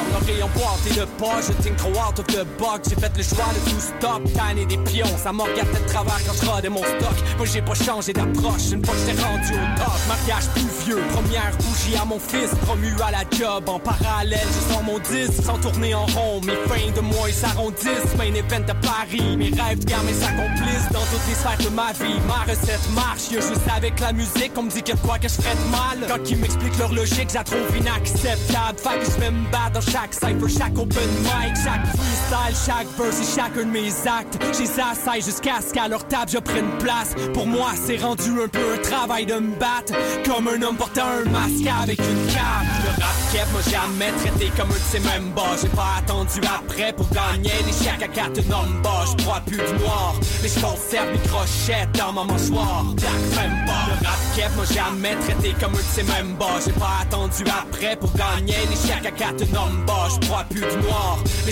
[0.49, 1.41] boîte et le pas.
[1.47, 4.23] Je think trop out of the box, j'ai fait le choix de tout stop.
[4.35, 7.17] Tanner des pions, ça m'a regardé de travers quand je rodais mon stock.
[7.37, 9.99] Moi j'ai pas changé d'approche, une fois que j'étais rendu au top.
[10.09, 13.69] Mariage plus vieux, première bougie à mon fils, promu à la job.
[13.69, 16.41] En parallèle, je sors mon disque sans tourner en rond.
[16.43, 19.37] Mes fins de mois ils s'arrondissent, main event à Paris.
[19.37, 22.21] Mes rêves de gamin s'accomplissent dans toutes les sphères de ma vie.
[22.27, 25.35] Ma recette marche, y'a juste avec la musique, on me dit de quoi que je
[25.35, 26.09] ferais de mal.
[26.09, 28.79] Quand ils m'expliquent leur logique, je la trouve inacceptable.
[28.79, 33.21] Fait que je me battre dans chaque cypher, chaque open mic, chaque freestyle, chaque verse
[33.21, 34.39] et chacun de mes actes.
[34.57, 37.15] J'ai ça, jusqu'à ce qu'à leur table je prenne place.
[37.35, 39.93] Pour moi, c'est rendu un peu un travail de me battre.
[40.25, 42.67] Comme un homme portant un masque avec une cape.
[42.85, 45.57] Le rap kept m'a jamais traité comme un de ces mêmes bas.
[45.61, 49.07] J'ai pas attendu après pour gagner les chèques à quatre numbers.
[49.19, 52.85] Je crois plus du noir, mais je conserve mes crochettes dans ma mâchoire.
[52.97, 53.87] Black même pas.
[53.89, 56.59] Le rap kept m'a jamais traité comme un de ces mêmes bas.
[56.65, 60.09] J'ai pas attendu après pour gagner les chèques à quatre numbers.
[60.11, 60.83] Je crois plus du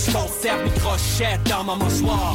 [0.01, 2.35] je conserve mes crochettes dans ma mâchoire.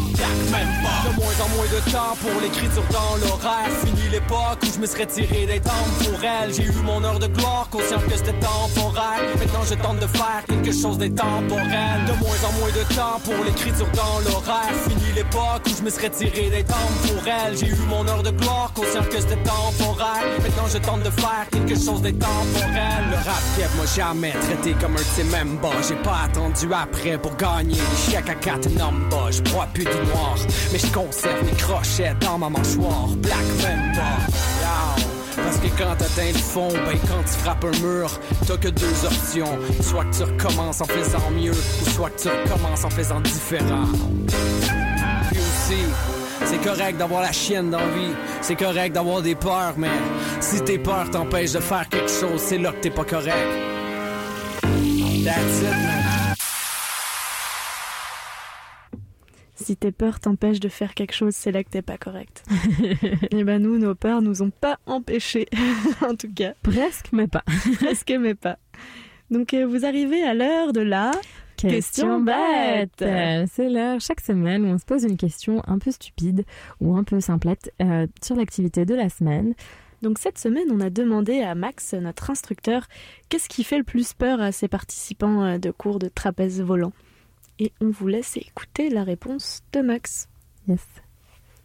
[0.52, 0.68] Même.
[1.06, 3.70] De moins en moins de temps pour l'écriture dans l'horaire.
[3.84, 6.54] Fini l'époque où je me serais tiré des temps pour elle.
[6.54, 9.22] J'ai eu mon heure de gloire, conscient que c'était temporaire.
[9.40, 12.06] Maintenant je tente de faire quelque chose d'intemporel.
[12.08, 14.76] De moins en moins de temps pour l'écriture dans l'horaire.
[14.88, 17.58] Fini l'époque où je me serais tiré des temps pour elle.
[17.58, 20.24] J'ai eu mon heure de gloire, conscient que c'était temporaire.
[20.44, 23.02] Maintenant je tente de faire quelque chose d'intemporel.
[23.10, 25.82] Le rap m'a jamais traité comme un mêmes bas.
[25.88, 29.32] J'ai pas attendu après pour gagner les chèques à quatre numbers.
[29.32, 30.36] Je crois plus du noir,
[30.72, 33.07] mais je conserve mes crochets dans ma mâchoire.
[33.18, 34.18] Black member,
[34.61, 35.05] Yow.
[35.36, 39.05] Parce que quand t'atteins le fond, ben quand tu frappes un mur, t'as que deux
[39.05, 39.59] options.
[39.82, 43.86] Soit que tu recommences en faisant mieux, ou soit que tu recommences en faisant différent.
[45.30, 45.82] Puis aussi,
[46.45, 48.13] c'est correct d'avoir la chienne dans vie.
[48.41, 49.91] C'est correct d'avoir des peurs, mais
[50.39, 53.36] si tes peurs t'empêchent de faire quelque chose, c'est là que t'es pas correct.
[59.66, 62.43] Si tes peurs t'empêchent de faire quelque chose, c'est là que t'es pas correct.
[63.32, 65.47] Et ben nous, nos peurs nous ont pas empêchés,
[66.07, 66.53] en tout cas.
[66.61, 67.43] Presque, mais pas.
[67.80, 68.59] Presque, mais pas.
[69.32, 71.13] Donc euh, vous arrivez à l'heure de la
[71.57, 73.03] Question bête
[73.51, 76.45] C'est l'heure chaque semaine où on se pose une question un peu stupide
[76.80, 79.55] ou un peu simplette euh, sur l'activité de la semaine.
[80.03, 82.86] Donc cette semaine, on a demandé à Max, notre instructeur,
[83.30, 86.93] qu'est-ce qui fait le plus peur à ses participants euh, de cours de trapèze volant?
[87.60, 90.28] Et on vous laisse écouter la réponse de Max.
[90.68, 90.80] Yes.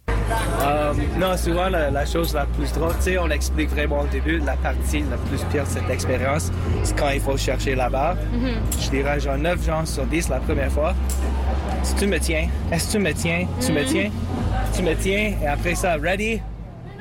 [0.09, 4.07] Euh, non, souvent, la, la chose la plus drôle, tu sais, on l'explique vraiment au
[4.07, 6.51] début, la partie la plus pire de cette expérience,
[6.83, 8.17] c'est quand il faut chercher la barre.
[8.81, 10.95] Je dirais genre 9 gens sur 10 la première fois.
[11.83, 13.47] Si tu me tiens, est-ce que tu me tiens?
[13.65, 13.87] Tu me Mhm.
[13.87, 14.11] tiens?
[14.75, 15.35] Tu me tiens?
[15.43, 16.41] Et après ça, ready?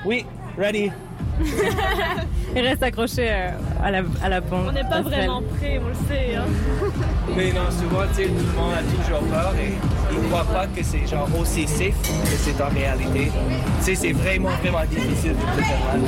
[0.05, 0.25] Oui,
[0.57, 0.91] ready.
[2.55, 4.65] Il reste accroché euh, à la, à la pompe.
[4.69, 6.35] On n'est pas vraiment prêt, on le sait.
[6.35, 6.45] hein.
[7.37, 9.73] Mais non, souvent, tu sais, tout le monde a toujours peur et
[10.11, 13.31] ils ne croient pas que c'est genre aussi safe que c'est en réalité.
[13.79, 16.01] Tu sais, c'est vraiment, vraiment difficile de faire mal.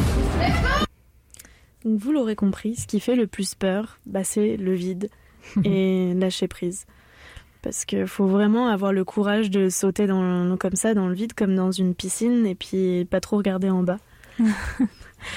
[1.85, 5.09] Donc vous l'aurez compris, ce qui fait le plus peur, bah, c'est le vide
[5.63, 6.85] et lâcher prise.
[7.61, 11.33] Parce qu'il faut vraiment avoir le courage de sauter dans, comme ça dans le vide,
[11.33, 13.99] comme dans une piscine, et puis pas trop regarder en bas.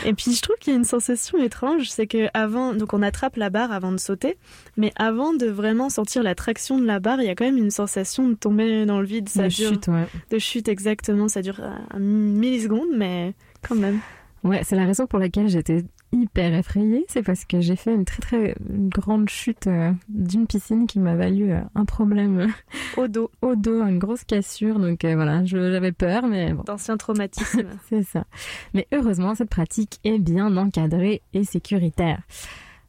[0.04, 3.02] Et puis je trouve qu'il y a une sensation étrange, c'est que avant, donc on
[3.02, 4.36] attrape la barre avant de sauter,
[4.76, 7.58] mais avant de vraiment sentir la traction de la barre, il y a quand même
[7.58, 9.28] une sensation de tomber dans le vide.
[9.28, 10.06] Ça De dure- chute, ouais.
[10.30, 11.28] De chute, exactement.
[11.28, 11.60] Ça dure
[11.90, 13.34] un milliseconde, mais
[13.66, 14.00] quand même.
[14.42, 17.04] Ouais, c'est la raison pour laquelle j'étais hyper effrayée.
[17.08, 21.14] C'est parce que j'ai fait une très très grande chute euh, d'une piscine qui m'a
[21.16, 23.30] valu euh, un problème euh, au dos.
[23.42, 24.78] Au dos, une grosse cassure.
[24.78, 26.62] Donc euh, voilà, j'avais peur, mais bon.
[26.62, 27.68] D'anciens traumatismes.
[27.88, 28.24] c'est ça.
[28.72, 32.22] Mais heureusement, cette pratique est bien encadrée et sécuritaire.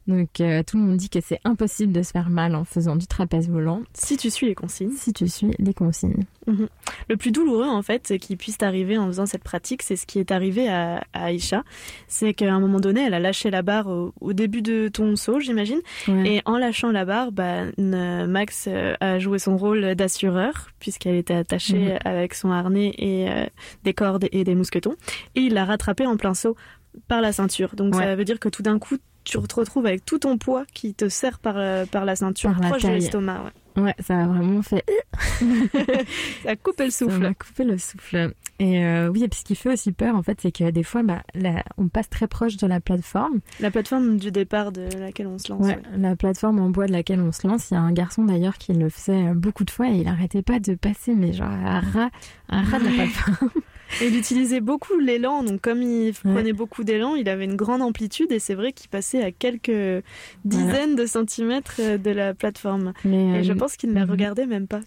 [0.06, 2.94] Donc euh, tout le monde dit que c'est impossible de se faire mal en faisant
[2.96, 3.82] du trapèze volant.
[3.92, 4.92] Si tu suis les consignes.
[4.92, 6.24] Si tu suis les consignes.
[6.46, 6.68] Mhm.
[7.08, 10.20] Le plus douloureux, en fait, qui puisse arriver en faisant cette pratique, c'est ce qui
[10.20, 11.64] est arrivé à, à Aïcha.
[12.06, 15.16] C'est qu'à un moment donné, elle a lâché la barre au, au début de ton
[15.16, 15.80] saut, j'imagine.
[16.06, 16.36] Ouais.
[16.36, 21.34] Et en lâchant la barre, bah, Max euh, a joué son rôle d'assureur, puisqu'elle était
[21.34, 21.98] attachée Mhm.
[22.04, 23.46] avec son harnais et euh,
[23.84, 24.94] des cordes et des mousquetons.
[25.34, 26.56] Et il l'a rattrapée en plein saut
[27.08, 27.74] par la ceinture.
[27.74, 28.02] Donc Ouais.
[28.04, 28.96] ça veut dire que tout d'un coup,
[29.26, 32.50] tu te retrouves avec tout ton poids qui te serre par, euh, par la ceinture,
[32.52, 33.42] Par la proche de l'estomac.
[33.42, 33.82] Ouais.
[33.82, 34.82] Ouais, ça a vraiment fait.
[36.44, 37.12] ça a coupé le souffle.
[37.12, 38.32] Ça m'a coupé le souffle.
[38.58, 40.82] Et euh, oui, et puis ce qui fait aussi peur, en fait, c'est que des
[40.82, 43.40] fois, bah, la- on passe très proche de la plateforme.
[43.60, 45.60] La plateforme du départ de laquelle on se lance.
[45.66, 45.82] Ouais, ouais.
[45.98, 47.70] la plateforme en bois de laquelle on se lance.
[47.70, 50.40] Il y a un garçon d'ailleurs qui le faisait beaucoup de fois et il arrêtait
[50.42, 52.10] pas de passer, mais genre à ras,
[52.48, 53.50] à ras de la plateforme.
[54.02, 57.82] Et il utilisait beaucoup l'élan, donc comme il prenait beaucoup d'élan, il avait une grande
[57.82, 60.02] amplitude et c'est vrai qu'il passait à quelques
[60.44, 62.92] dizaines de centimètres euh, de la plateforme.
[63.04, 64.80] Mais, et je euh, pense qu'il ne la regardait même pas.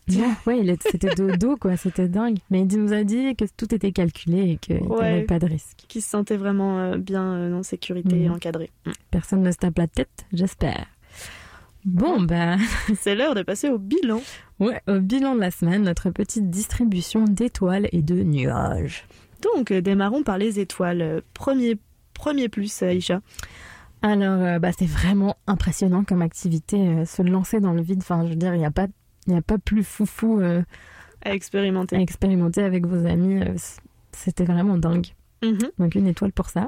[0.45, 2.37] Ouais, c'était de dos, quoi, c'était dingue.
[2.51, 5.05] Mais il nous a dit que tout était calculé et qu'il n'y Ouais.
[5.07, 5.77] avait pas de risque.
[5.87, 8.35] Qui se sentait vraiment euh, bien en sécurité et Mhm.
[8.35, 8.69] encadré.
[9.11, 10.85] Personne ne se tape la tête, j'espère.
[11.85, 12.57] Bon, bah.
[12.99, 14.21] C'est l'heure de passer au bilan.
[14.59, 19.05] Ouais, au bilan de la semaine, notre petite distribution d'étoiles et de nuages.
[19.41, 21.01] Donc, euh, démarrons par les étoiles.
[21.01, 21.77] Euh, Premier,
[22.13, 23.21] premier plus, Aïcha.
[24.01, 27.99] Alors, euh, bah, c'est vraiment impressionnant comme activité, euh, se lancer dans le vide.
[28.01, 28.87] Enfin, je veux dire, il n'y a pas,
[29.27, 30.61] il y a pas plus foufou euh,
[31.23, 31.95] à expérimenter.
[31.95, 33.41] À expérimenter avec vos amis.
[33.41, 33.55] euh,
[34.11, 35.07] C'était vraiment dingue.
[35.41, 35.57] Mhm.
[35.77, 36.67] Donc une étoile pour ça.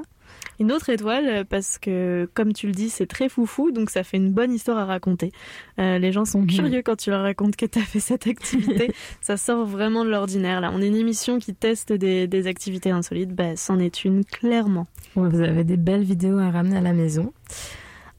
[0.60, 4.04] Une autre étoile euh, parce que, comme tu le dis, c'est très foufou, donc ça
[4.04, 5.32] fait une bonne histoire à raconter.
[5.78, 8.92] Euh, les gens sont curieux quand tu leur racontes que tu as fait cette activité.
[9.20, 10.60] ça sort vraiment de l'ordinaire.
[10.60, 13.34] Là, on est une émission qui teste des, des activités insolites.
[13.34, 14.86] Bah, c'en est une, clairement.
[15.16, 17.32] Ouais, vous avez des belles vidéos à ramener à la maison.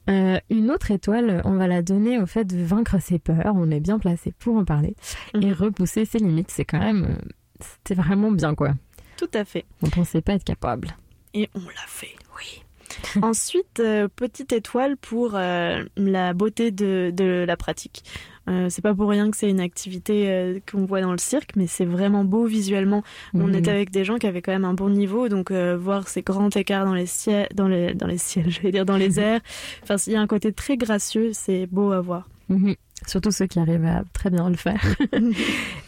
[0.10, 3.54] Euh, une autre étoile, on va la donner au fait de vaincre ses peurs.
[3.56, 4.96] On est bien placé pour en parler
[5.40, 6.52] et repousser ses limites.
[6.52, 7.20] C'est quand même,
[7.60, 8.74] c'était vraiment bien quoi.
[9.16, 9.64] Tout à fait.
[9.82, 10.90] On pensait pas être capable.
[11.34, 12.64] Et on l'a fait, oui.
[13.24, 18.04] Ensuite, euh, petite étoile pour euh, la beauté de, de la pratique.
[18.50, 21.52] Euh, c'est pas pour rien que c'est une activité euh, qu'on voit dans le cirque,
[21.56, 23.02] mais c'est vraiment beau visuellement.
[23.34, 23.56] On Mhm.
[23.56, 26.22] était avec des gens qui avaient quand même un bon niveau, donc euh, voir ces
[26.24, 29.18] grands écarts dans les ciels, dans les dans les ciels, je vais dire dans les
[29.20, 29.40] airs.
[29.82, 32.28] Enfin, il y a un côté très gracieux, c'est beau à voir.
[32.50, 32.76] Mhm.
[33.08, 34.82] Surtout ceux qui arrivent à très bien le faire.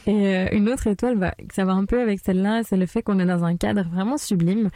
[0.08, 3.02] Et euh, une autre étoile, bah, ça va un peu avec celle-là, c'est le fait
[3.04, 4.70] qu'on est dans un cadre vraiment sublime.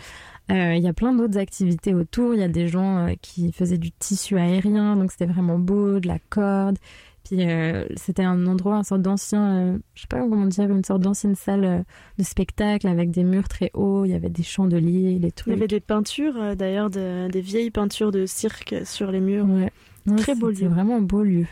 [0.52, 2.34] Euh, Il y a plein d'autres activités autour.
[2.34, 6.00] Il y a des gens euh, qui faisaient du tissu aérien, donc c'était vraiment beau,
[6.00, 6.78] de la corde.
[7.26, 10.84] Puis euh, c'était un endroit, une sorte d'ancien, euh, je sais pas comment dire, une
[10.84, 11.80] sorte d'ancienne salle euh,
[12.18, 14.06] de spectacle avec des murs très hauts.
[14.06, 15.54] Il y avait des chandeliers, des Il trucs.
[15.54, 19.46] y avait des peintures d'ailleurs, de- des vieilles peintures de cirque sur les murs.
[19.48, 19.70] Ouais.
[20.08, 20.68] Ouais, Très beau lieu.
[20.70, 21.46] vraiment un beau lieu.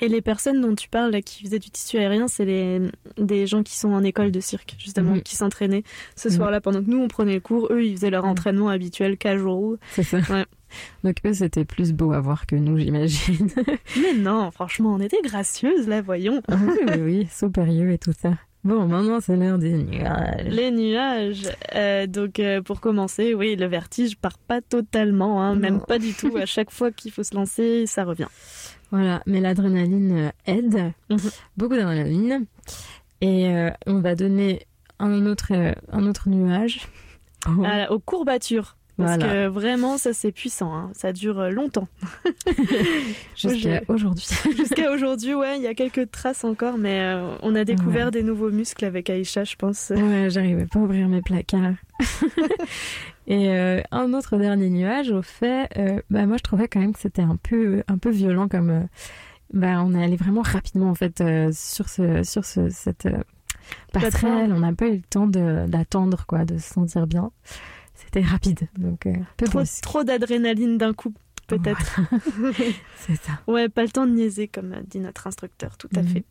[0.00, 2.80] Et les personnes dont tu parles là, qui faisaient du tissu aérien, c'est les
[3.18, 5.22] des gens qui sont en école de cirque, justement, Mhm.
[5.22, 5.82] qui s'entraînaient
[6.16, 6.34] ce Mhm.
[6.36, 7.68] soir-là pendant que nous on prenait le cours.
[7.70, 9.76] Eux, ils faisaient leur entraînement habituel, casual.
[9.92, 10.18] C'est ça.
[10.30, 10.44] Ouais.
[11.04, 13.48] Donc eux, c'était plus beau à voir que nous, j'imagine.
[14.00, 16.40] Mais non, franchement, on était gracieuses là, voyons.
[16.48, 17.28] Ah oui, oui,
[17.82, 18.34] oui, et tout ça.
[18.62, 20.44] Bon, maintenant c'est l'heure des nuages.
[20.46, 21.48] Les nuages.
[21.74, 26.12] Euh, donc euh, pour commencer, oui, le vertige part pas totalement, hein, même pas du
[26.12, 26.36] tout.
[26.36, 28.28] À chaque fois qu'il faut se lancer, ça revient.
[28.90, 30.92] Voilà, mais l'adrénaline euh, aide,
[31.56, 32.46] beaucoup d'adrénaline.
[33.20, 34.66] Et euh, on va donner
[34.98, 36.80] un autre, euh, un autre nuage.
[37.46, 37.62] Oh.
[37.64, 38.76] À- aux courbatures.
[39.00, 39.32] Parce Voilà.
[39.46, 40.74] que vraiment, ça c'est puissant.
[40.74, 40.90] hein.
[40.94, 41.88] Ça dure euh, longtemps.
[43.36, 44.26] Jusqu'à aujourd'hui.
[44.56, 48.10] Jusqu'à aujourd'hui, ouais, il y a quelques traces encore, mais euh, on a découvert Ouais.
[48.12, 49.90] des nouveaux muscles avec Aïcha, je pense.
[49.94, 51.74] Ouais, j'arrivais pas à ouvrir mes placards.
[53.26, 56.92] Et euh, un autre dernier nuage, au fait, euh, bah moi je trouvais quand même
[56.92, 58.88] que c'était un peu, un peu violent comme.
[59.52, 61.22] bah on est allé vraiment rapidement en fait
[61.52, 63.06] sur ce, sur ce, cette
[63.92, 64.52] passerelle.
[64.52, 67.30] On n'a pas eu le temps d'attendre quoi, de se sentir bien.
[68.12, 69.12] C'était rapide, donc euh,
[69.82, 71.14] Trop, d'adrénaline d'un coup,
[71.46, 72.00] peut-être.
[72.96, 73.32] C'est ça.
[73.46, 76.08] Ouais, pas le temps de niaiser, comme dit notre instructeur, tout à Mhm.
[76.08, 76.24] fait.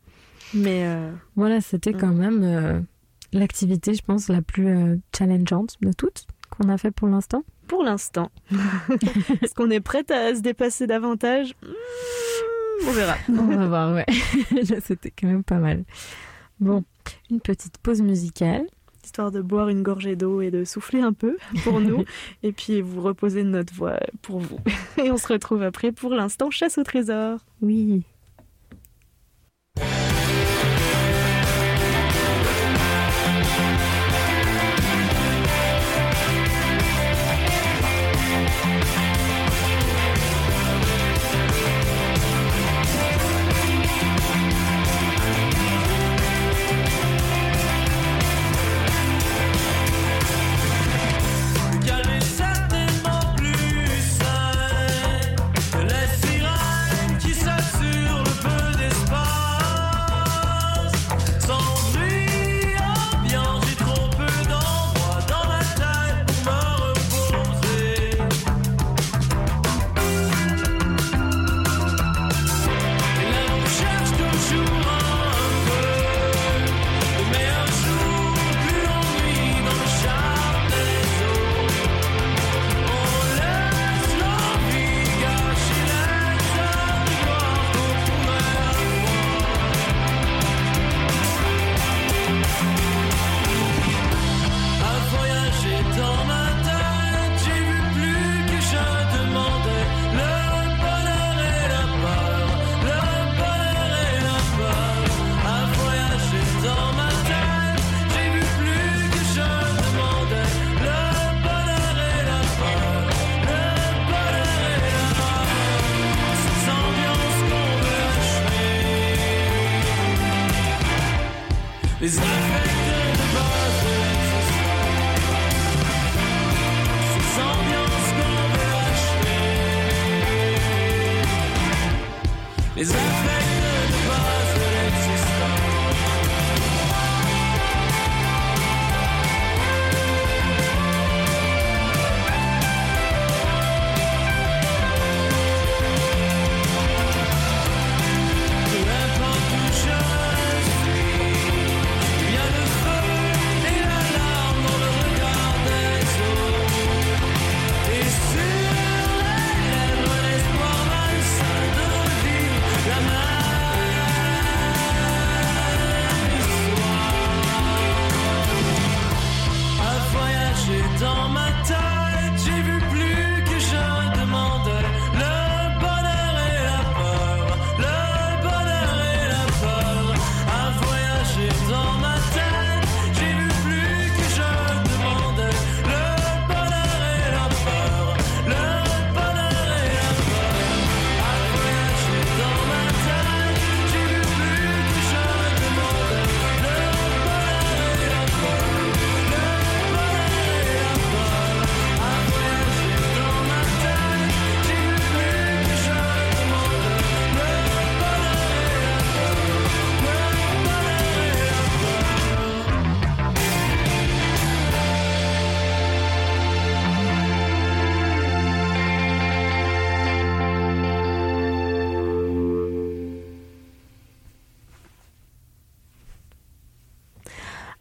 [0.52, 2.80] Mais euh, Voilà, c'était quand même euh,
[3.32, 7.44] l'activité, je pense, la plus challengeante de toutes qu'on a fait pour l'instant.
[7.66, 8.30] pour l'instant,
[9.42, 11.54] est-ce qu'on est prête à se dépasser davantage?
[11.62, 13.14] Hmm, On verra.
[13.30, 14.06] On va voir, ouais.
[14.68, 15.84] Là, c'était quand même pas mal.
[16.58, 16.84] Bon,
[17.30, 18.66] une petite pause musicale.
[19.04, 22.04] Histoire de boire une gorgée d'eau et de souffler un peu pour nous,
[22.42, 24.58] et puis vous reposer de notre voix pour vous.
[25.02, 27.38] Et on se retrouve après pour l'instant chasse au trésor.
[27.62, 28.02] Oui.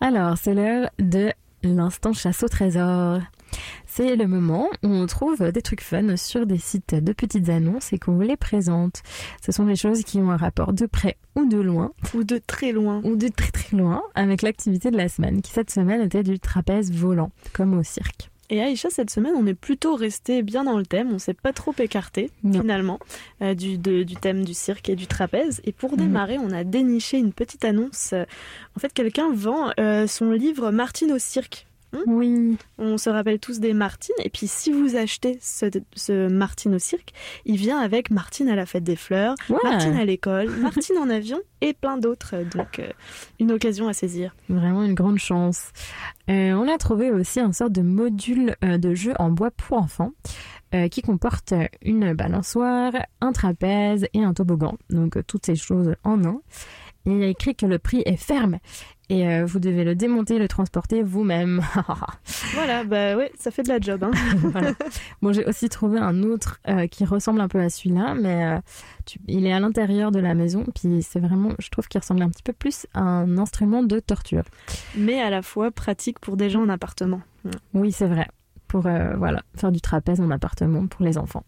[0.09, 1.31] Alors, c'est l'heure de
[1.61, 3.19] l'instant chasse au trésor.
[3.85, 7.93] C'est le moment où on trouve des trucs fun sur des sites de petites annonces
[7.93, 9.03] et qu'on vous les présente.
[9.45, 11.91] Ce sont des choses qui ont un rapport de près ou de loin.
[12.15, 13.01] Ou de très loin.
[13.03, 16.39] Ou de très très loin avec l'activité de la semaine, qui cette semaine était du
[16.39, 18.31] trapèze volant, comme au cirque.
[18.51, 21.11] Et Aïcha, cette semaine, on est plutôt resté bien dans le thème.
[21.13, 22.31] On s'est pas trop écarté,
[22.61, 22.99] finalement,
[23.43, 25.61] euh, du, de- du thème du cirque et du trapèze.
[25.65, 28.13] Et pour démarrer, on a déniché une petite annonce.
[28.75, 31.67] En fait, quelqu'un vend euh, son livre Martine au cirque.
[31.93, 32.57] Hmm oui.
[32.77, 34.15] On se rappelle tous des Martines.
[34.23, 37.13] Et puis, si vous achetez ce, ce Martine au cirque,
[37.45, 39.57] il vient avec Martine à la fête des fleurs, Ouais.
[39.63, 42.35] Martine à l'école, Martine en avion et plein d'autres.
[42.55, 42.89] Donc, euh,
[43.39, 44.35] une occasion à saisir.
[44.49, 45.71] Vraiment une grande chance.
[46.29, 49.77] Euh, on a trouvé aussi un sorte de module euh, de jeu en bois pour
[49.77, 50.11] enfants
[50.75, 54.77] euh, qui comporte une balançoire, un trapèze et un toboggan.
[54.91, 56.41] Donc toutes ces choses en un.
[57.09, 58.59] Il y a écrit que le prix est ferme
[59.11, 61.61] et euh, vous devez le démonter et le transporter vous-même.
[62.53, 64.03] Voilà, bah ouais, ça fait de la job.
[64.03, 64.11] Hein.
[64.37, 64.71] Voilà.
[65.21, 68.59] Bon, j'ai aussi trouvé un autre euh, qui ressemble un peu à celui-là, mais euh,
[69.05, 70.63] tu- il est à l'intérieur de la maison.
[70.75, 73.99] Puis c'est vraiment, je trouve qu'il ressemble un petit peu plus à un instrument de
[73.99, 74.43] torture.
[74.95, 77.21] Mais à la fois pratique pour des gens en appartement.
[77.73, 78.27] Oui, c'est vrai.
[78.67, 81.43] Pour voilà, faire du trapèze en appartement pour les enfants.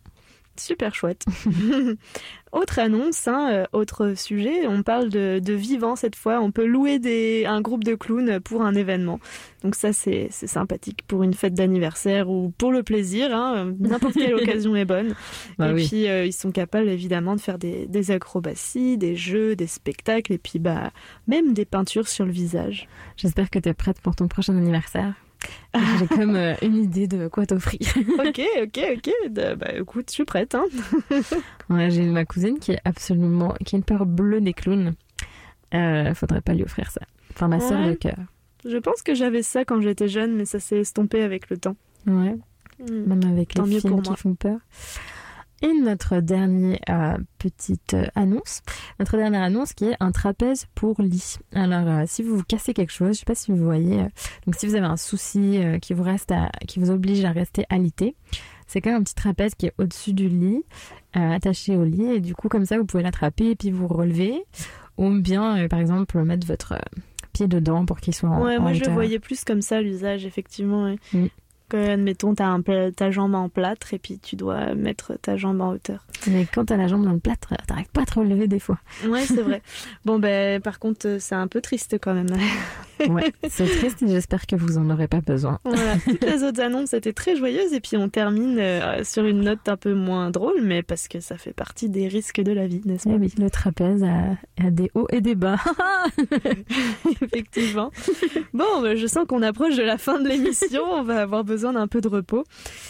[0.62, 1.26] Super chouette.
[2.52, 6.40] autre annonce, hein, euh, autre sujet, on parle de, de vivant cette fois.
[6.40, 9.20] On peut louer des, un groupe de clowns pour un événement.
[9.64, 13.36] Donc ça, c'est sympathique pour une fête d'anniversaire ou pour le plaisir.
[13.36, 15.16] hein, N'importe quelle occasion est bonne.
[15.58, 15.88] Bah et oui.
[15.88, 20.34] puis, euh, ils sont capables évidemment de faire des, des acrobaties, des jeux, des spectacles
[20.34, 20.92] et puis bah,
[21.28, 22.88] même des peintures sur le visage.
[23.18, 25.14] J'espère que tu es prête pour ton prochain anniversaire.
[26.00, 27.80] J'ai comme euh, une idée de quoi t'offrir.
[28.20, 29.12] ok, ok, ok.
[29.30, 30.56] De- bah écoute, je suis prête.
[30.56, 30.66] Hein.
[31.70, 34.94] Ouais, J'ai ma cousine qui est absolument, qui a une peur bleue des clowns.
[35.74, 37.02] Euh, faudrait pas lui offrir ça.
[37.34, 37.92] Enfin, ma sœur Ouais.
[37.92, 38.18] de cœur.
[38.66, 41.76] Je pense que j'avais ça quand j'étais jeune, mais ça s'est estompé avec le temps.
[42.06, 42.36] Ouais.
[42.80, 43.04] Hmm.
[43.08, 44.58] Même avec Tant les films qui font peur.
[45.64, 48.62] Et notre dernière euh, petite euh, annonce,
[49.00, 51.36] notre dernière annonce qui est un trapèze pour lit.
[51.54, 54.08] Alors, euh, si vous vous cassez quelque chose, je sais pas si vous voyez, euh,
[54.48, 57.66] donc si vous avez un souci qui vous reste, à, qui vous oblige à rester
[57.70, 58.16] alité,
[58.66, 60.64] c'est quand même un petit trapèze qui est au-dessus du lit,
[61.14, 64.44] attaché au lit, et du coup comme ça vous pouvez l'attraper et puis vous relever,
[64.98, 66.76] ou bien par exemple mettre votre
[67.34, 69.82] pied dedans pour qu'il soit en, Ouais, en moi je le voyais plus comme ça
[69.82, 70.86] l'usage, effectivement.
[70.86, 70.98] ouais.
[71.14, 71.28] Mm.
[71.72, 72.62] Que, admettons, t'as un
[72.92, 76.06] ta jambe en plâtre et puis tu dois mettre ta jambe en hauteur.
[76.28, 78.78] Mais quand t'as la jambe dans le plâtre, t'arrives pas à te relever des fois.
[79.08, 79.62] Ouais, c'est vrai.
[80.06, 82.28] bon, ben, par contre, euh, c'est un peu triste quand même.
[83.10, 85.60] Ouais, c'est triste et j'espère que vous en aurez pas besoin.
[85.64, 89.42] Voilà, toutes les autres annonces étaient très joyeuses et puis on termine euh, sur une
[89.42, 92.68] note un peu moins drôle, mais parce que ça fait partie des risques de la
[92.68, 95.58] vie, n'est-ce Eh pas oui, le trapèze a, a des hauts et des bas.
[97.22, 97.92] Effectivement.
[98.54, 100.82] Bon, bah, je sens qu'on approche de la fin de l'émission.
[100.92, 102.44] On va avoir besoin d'un peu de repos.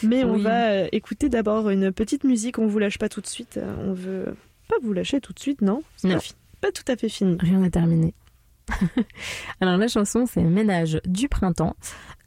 [0.04, 0.42] Mais on Oui.
[0.44, 2.60] va euh, écouter d'abord une petite musique.
[2.60, 3.58] On vous lâche pas tout de suite.
[3.58, 4.36] Euh, On veut
[4.68, 5.82] pas vous lâcher tout de suite, non?
[5.98, 6.10] C'est.
[6.10, 6.20] Pas,
[6.62, 7.38] pas tout à fait fini.
[7.40, 8.14] Rien n'est terminé.
[9.62, 11.76] Alors la chanson, c'est Ménage du printemps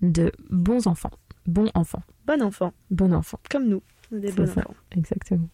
[0.03, 1.11] de Bons enfants.
[1.47, 2.03] Bon enfant.
[2.27, 2.73] Bon enfant.
[2.91, 3.39] Bon enfant.
[3.51, 3.83] Comme nous.
[4.11, 4.75] Des bons enfants.
[4.93, 5.49] Exactement.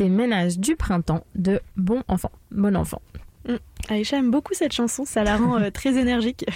[0.00, 2.30] C'était Ménage du printemps de Bon Enfant.
[2.50, 3.02] Bon Enfant.
[3.46, 3.56] Mm.
[3.90, 6.46] Aïcha aime beaucoup cette chanson, ça la rend euh, très énergique.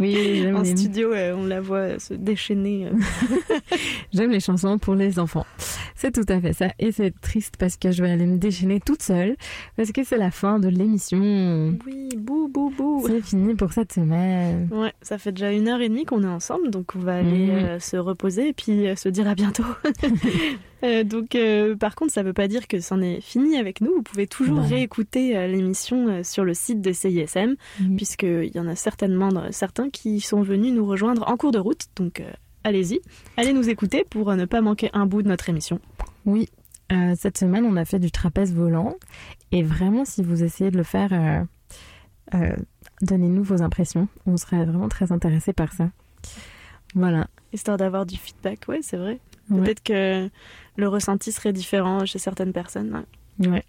[0.00, 2.90] Oui, j'aime En les- studio, euh, on la voit euh, se déchaîner.
[4.12, 5.46] J'aime les chansons pour les enfants.
[5.96, 6.68] C'est tout à fait ça.
[6.78, 9.34] Et c'est triste parce que je vais aller me déchaîner toute seule.
[9.76, 11.18] Parce que c'est la fin de l'émission.
[11.84, 13.04] Oui, bou, bou, bou.
[13.08, 14.68] C'est fini pour cette semaine.
[14.70, 17.46] Ouais, ça fait déjà une heure et demie qu'on est ensemble, donc on va aller
[17.50, 17.80] Mhm.
[17.80, 19.64] se reposer et puis se dire à bientôt.
[20.84, 23.94] Euh, donc, euh, par contre, ça veut pas dire que c'en est fini avec nous.
[23.94, 24.66] Vous pouvez toujours Ouais.
[24.66, 27.54] réécouter euh, l'émission sur le site de CISM,
[27.96, 31.86] puisqu'il y en a certainement certains qui sont venus nous rejoindre en cours de route.
[31.96, 32.22] Donc,
[32.64, 33.00] allez-y,
[33.36, 35.78] allez nous écouter pour ne pas manquer un bout de notre émission.
[36.26, 36.48] Oui,
[37.16, 38.96] cette semaine, on a fait du trapèze volant.
[39.52, 41.46] Et vraiment, si vous essayez de le faire,
[43.02, 44.08] donnez-nous vos impressions.
[44.26, 45.90] On serait vraiment très intéressés par ça.
[46.94, 47.28] Voilà.
[47.52, 49.18] Histoire d'avoir du feedback, ouais, c'est vrai.
[49.50, 49.60] Ouais.
[49.62, 50.28] Peut-être que
[50.76, 53.04] le ressenti serait différent chez certaines personnes.
[53.40, 53.48] ouais.
[53.48, 53.64] Ouais.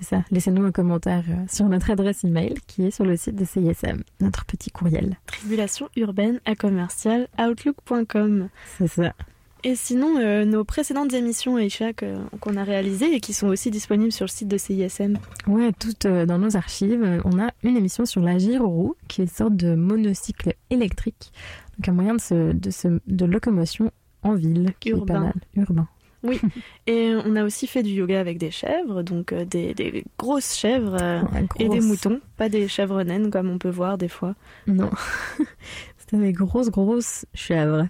[0.00, 0.22] C'est ça.
[0.30, 4.02] Laissez-nous un commentaire euh, sur notre adresse email qui est sur le site de CISM,
[4.20, 5.16] notre petit courriel.
[5.26, 8.48] Tribulation urbaine à commercial outlook.com.
[8.78, 9.12] C'est ça.
[9.64, 13.72] Et sinon, euh, nos précédentes émissions Aïcha que- qu'on a réalisées et qui sont aussi
[13.72, 15.18] disponibles sur le site de CISM.
[15.48, 19.24] Ouais, toutes euh, dans nos archives, on a une émission sur la gyroroue, qui est
[19.24, 21.32] une sorte de monocycle électrique,
[21.76, 23.90] donc un moyen de, se, de, se- de locomotion
[24.22, 25.20] en ville, qui est pas Urbain.
[25.20, 25.34] mal.
[25.56, 25.88] Urbain.
[26.24, 26.40] Oui,
[26.88, 30.56] et on a aussi fait du yoga avec des chèvres, donc euh, des, des grosses
[30.56, 34.08] chèvres euh, Ouais, et des moutons, pas des chèvres naines comme on peut voir des
[34.08, 34.34] fois.
[34.66, 34.90] Non,
[35.96, 37.86] c'était des grosses, grosses chèvres.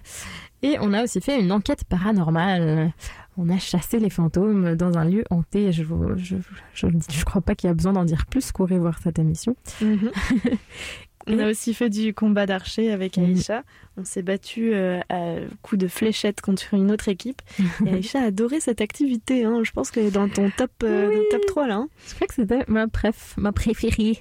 [0.61, 2.91] Et on a aussi fait une enquête paranormale.
[3.37, 5.71] On a chassé les fantômes dans un lieu hanté.
[5.71, 6.35] Je vous, je,
[6.73, 8.51] je, je crois pas qu'il y a besoin d'en dire plus.
[8.51, 9.55] Courez voir cette émission.
[9.81, 10.11] Mhm.
[11.29, 13.63] On a aussi fait du combat d'archer avec Aïcha.
[13.97, 17.41] On s'est battu euh, à coups de fléchettes contre une autre équipe.
[17.85, 19.45] Et Aïcha a adoré cette activité.
[19.45, 19.61] hein.
[19.63, 21.15] Je pense est dans ton top, euh, Oui.
[21.31, 21.75] top 3 là.
[21.75, 21.89] hein.
[22.07, 24.17] Je crois que c'était ma préf, ma préférée.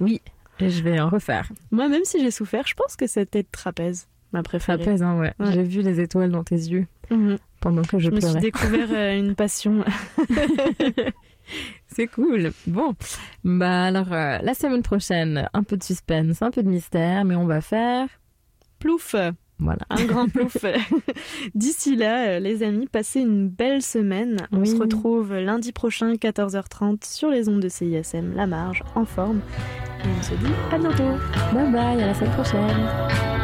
[0.00, 0.20] Oui,
[0.60, 1.50] et je vais en refaire.
[1.70, 4.78] Moi, même si j'ai souffert, je pense que c'était trapèze, ma préférée.
[4.82, 5.32] Trapèze, hein, ouais.
[5.38, 5.52] Ouais.
[5.52, 7.38] J'ai vu les étoiles dans tes yeux Mhm.
[7.60, 8.40] pendant que je, Je me suis pleurais.
[8.40, 9.84] découvert euh, une passion.
[11.94, 12.52] C'est cool.
[12.66, 12.94] Bon,
[13.44, 17.34] bah alors euh, la semaine prochaine, un peu de suspense, un peu de mystère, mais
[17.34, 18.08] on va faire
[18.78, 19.14] plouf.
[19.60, 19.80] Voilà.
[19.90, 20.56] Un grand plouf.
[21.54, 24.36] D'ici là, euh, les amis, passez une belle semaine.
[24.52, 24.68] On Oui.
[24.68, 29.40] se retrouve lundi prochain, 14h30, sur les ondes de CISM, La Marge, en forme.
[30.04, 31.18] Et on se dit à bientôt.
[31.52, 33.37] Bye bye, à la semaine prochaine.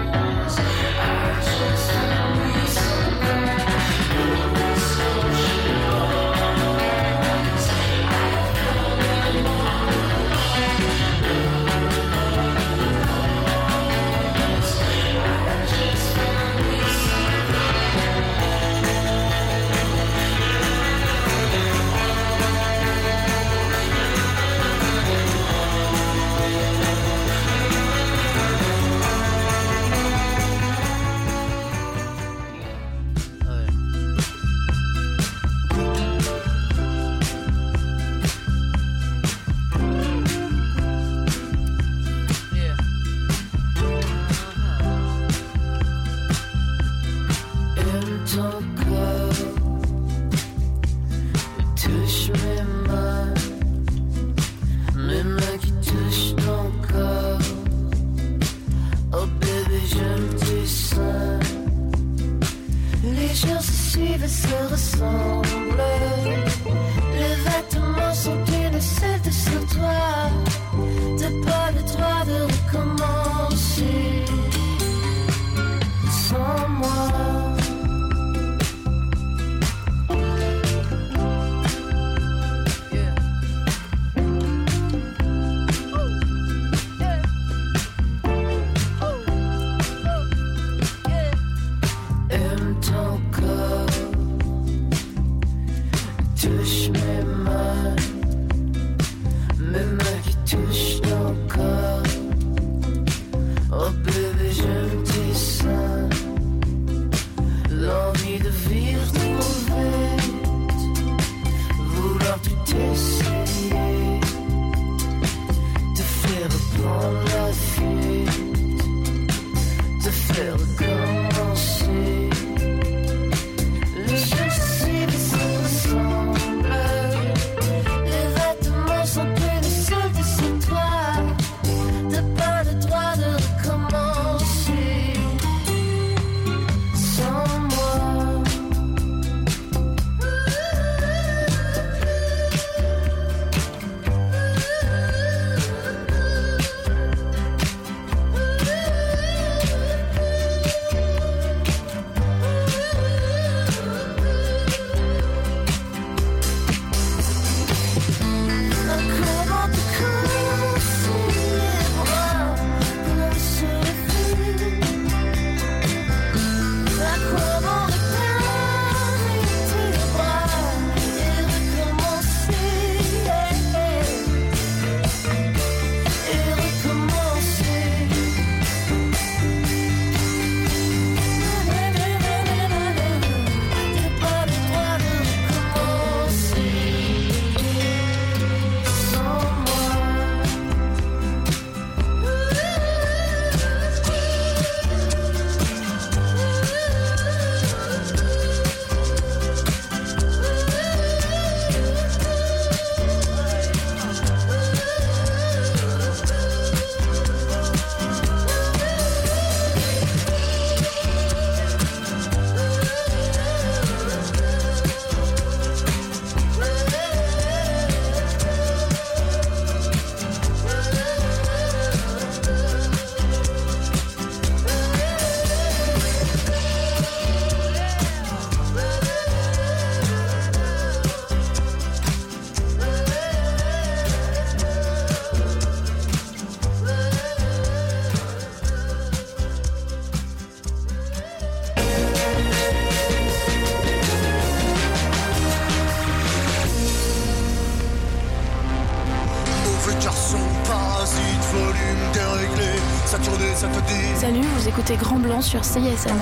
[255.45, 256.17] Sur CISM.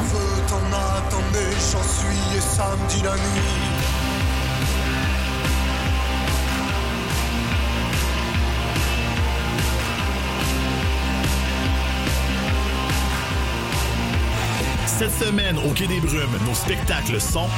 [0.49, 3.21] T'en attendais, j'en suis et samedi la nuit.
[14.87, 17.49] Cette semaine, au Quai des Brumes, nos spectacles sont...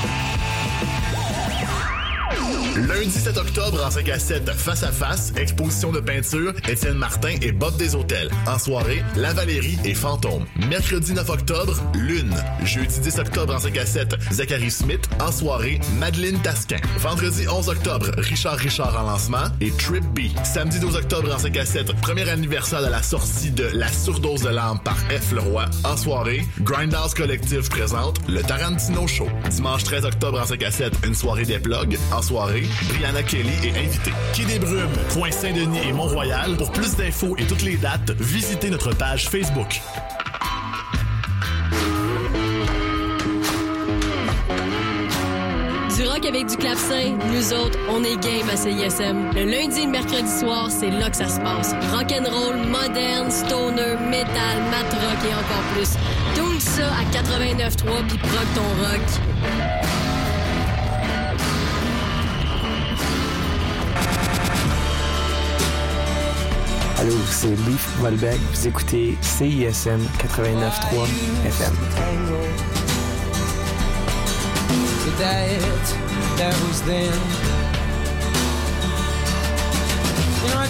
[3.04, 7.34] Lundi 7 octobre, en 5 à 7, face à face, exposition de peinture, Étienne Martin
[7.42, 8.30] et Bob des Hôtels.
[8.46, 10.46] En soirée, La Valérie et Fantôme.
[10.70, 12.34] Mercredi 9 octobre, Lune.
[12.62, 15.06] Jeudi 10 octobre, en 5 à 7, Zachary Smith.
[15.20, 16.78] En soirée, Madeleine Tasquin.
[16.96, 20.20] Vendredi 11 octobre, Richard Richard en lancement et Trip B.
[20.42, 24.44] Samedi 12 octobre, en 5 à 7, premier anniversaire de la sortie de La surdose
[24.44, 25.32] de l'âme par F.
[25.32, 25.66] Leroy.
[25.84, 29.28] En soirée, Grindhouse Collective présente le Tarantino Show.
[29.50, 31.98] Dimanche 13 octobre, en 5 à 7, une soirée des plugs.
[32.12, 34.12] En soirée, Brianna Kelly est invitée.
[34.34, 36.56] Quai des Brumes, Point Saint-Denis et Mont-Royal.
[36.56, 39.80] Pour plus d'infos et toutes les dates, visitez notre page Facebook.
[45.96, 49.30] Du rock avec du clavecin, nous autres, on est game à CISM.
[49.32, 51.72] Le lundi et le mercredi soir, c'est là que ça se passe.
[51.92, 55.96] Rock and roll, moderne, stoner, metal, mat rock et encore plus.
[56.74, 59.00] Ça à 89.3 puis proc ton rock.
[66.98, 68.40] Allô, c'est Leaf Volbeck.
[68.52, 71.06] Vous écoutez CISM 89.3
[71.46, 71.74] FM.
[76.36, 77.63] that was then.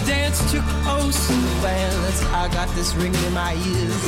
[0.05, 2.23] Dance took oh so fast.
[2.33, 4.05] I got this ringing in my ears.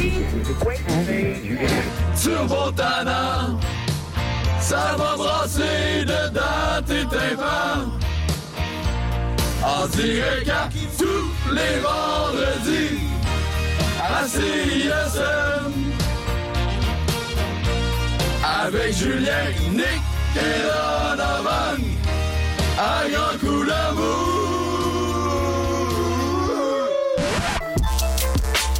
[2.21, 3.57] Turbo Tana,
[4.59, 7.91] Ça va brasser dedans tes tympans.
[9.63, 10.51] En direct
[10.97, 12.99] tous les vendredis
[14.01, 15.73] à CISM.
[18.61, 20.01] Avec Julien, Nick
[20.35, 21.81] et Donovan.
[22.77, 24.46] Un grand coup d'amour.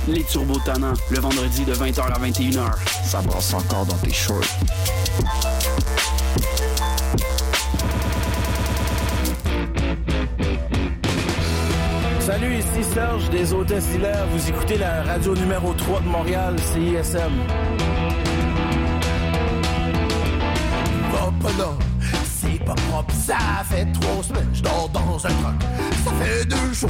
[0.07, 2.71] Les Turbos Tannants, le vendredi de 20h à 21h.
[3.03, 4.41] Ça brasse encore dans tes shorts.
[12.21, 14.25] Salut, ici Serge des Hôtesses d'Hilaire.
[14.31, 17.31] Vous écoutez la radio numéro 3 de Montréal, CISM.
[21.11, 21.73] Va pas là,
[22.23, 23.38] c'est pas propre, ça
[23.69, 25.61] fait trois semaines, je dors dans un truck.
[26.05, 26.89] Ça fait deux jours,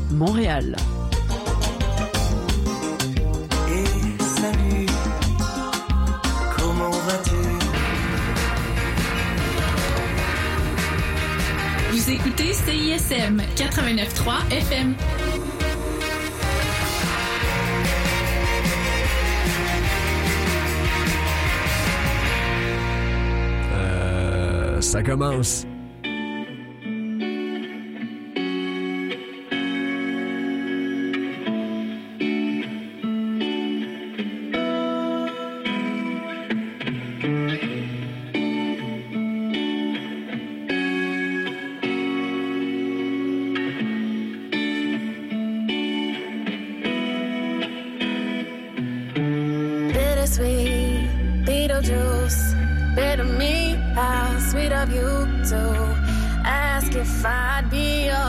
[0.11, 0.75] Montréal.
[3.69, 3.85] Et
[4.23, 4.85] salut,
[6.57, 7.35] comment vas-tu?
[11.91, 14.95] Vous écoutez CISM 89.3 FM.
[23.73, 25.65] Euh, ça commence.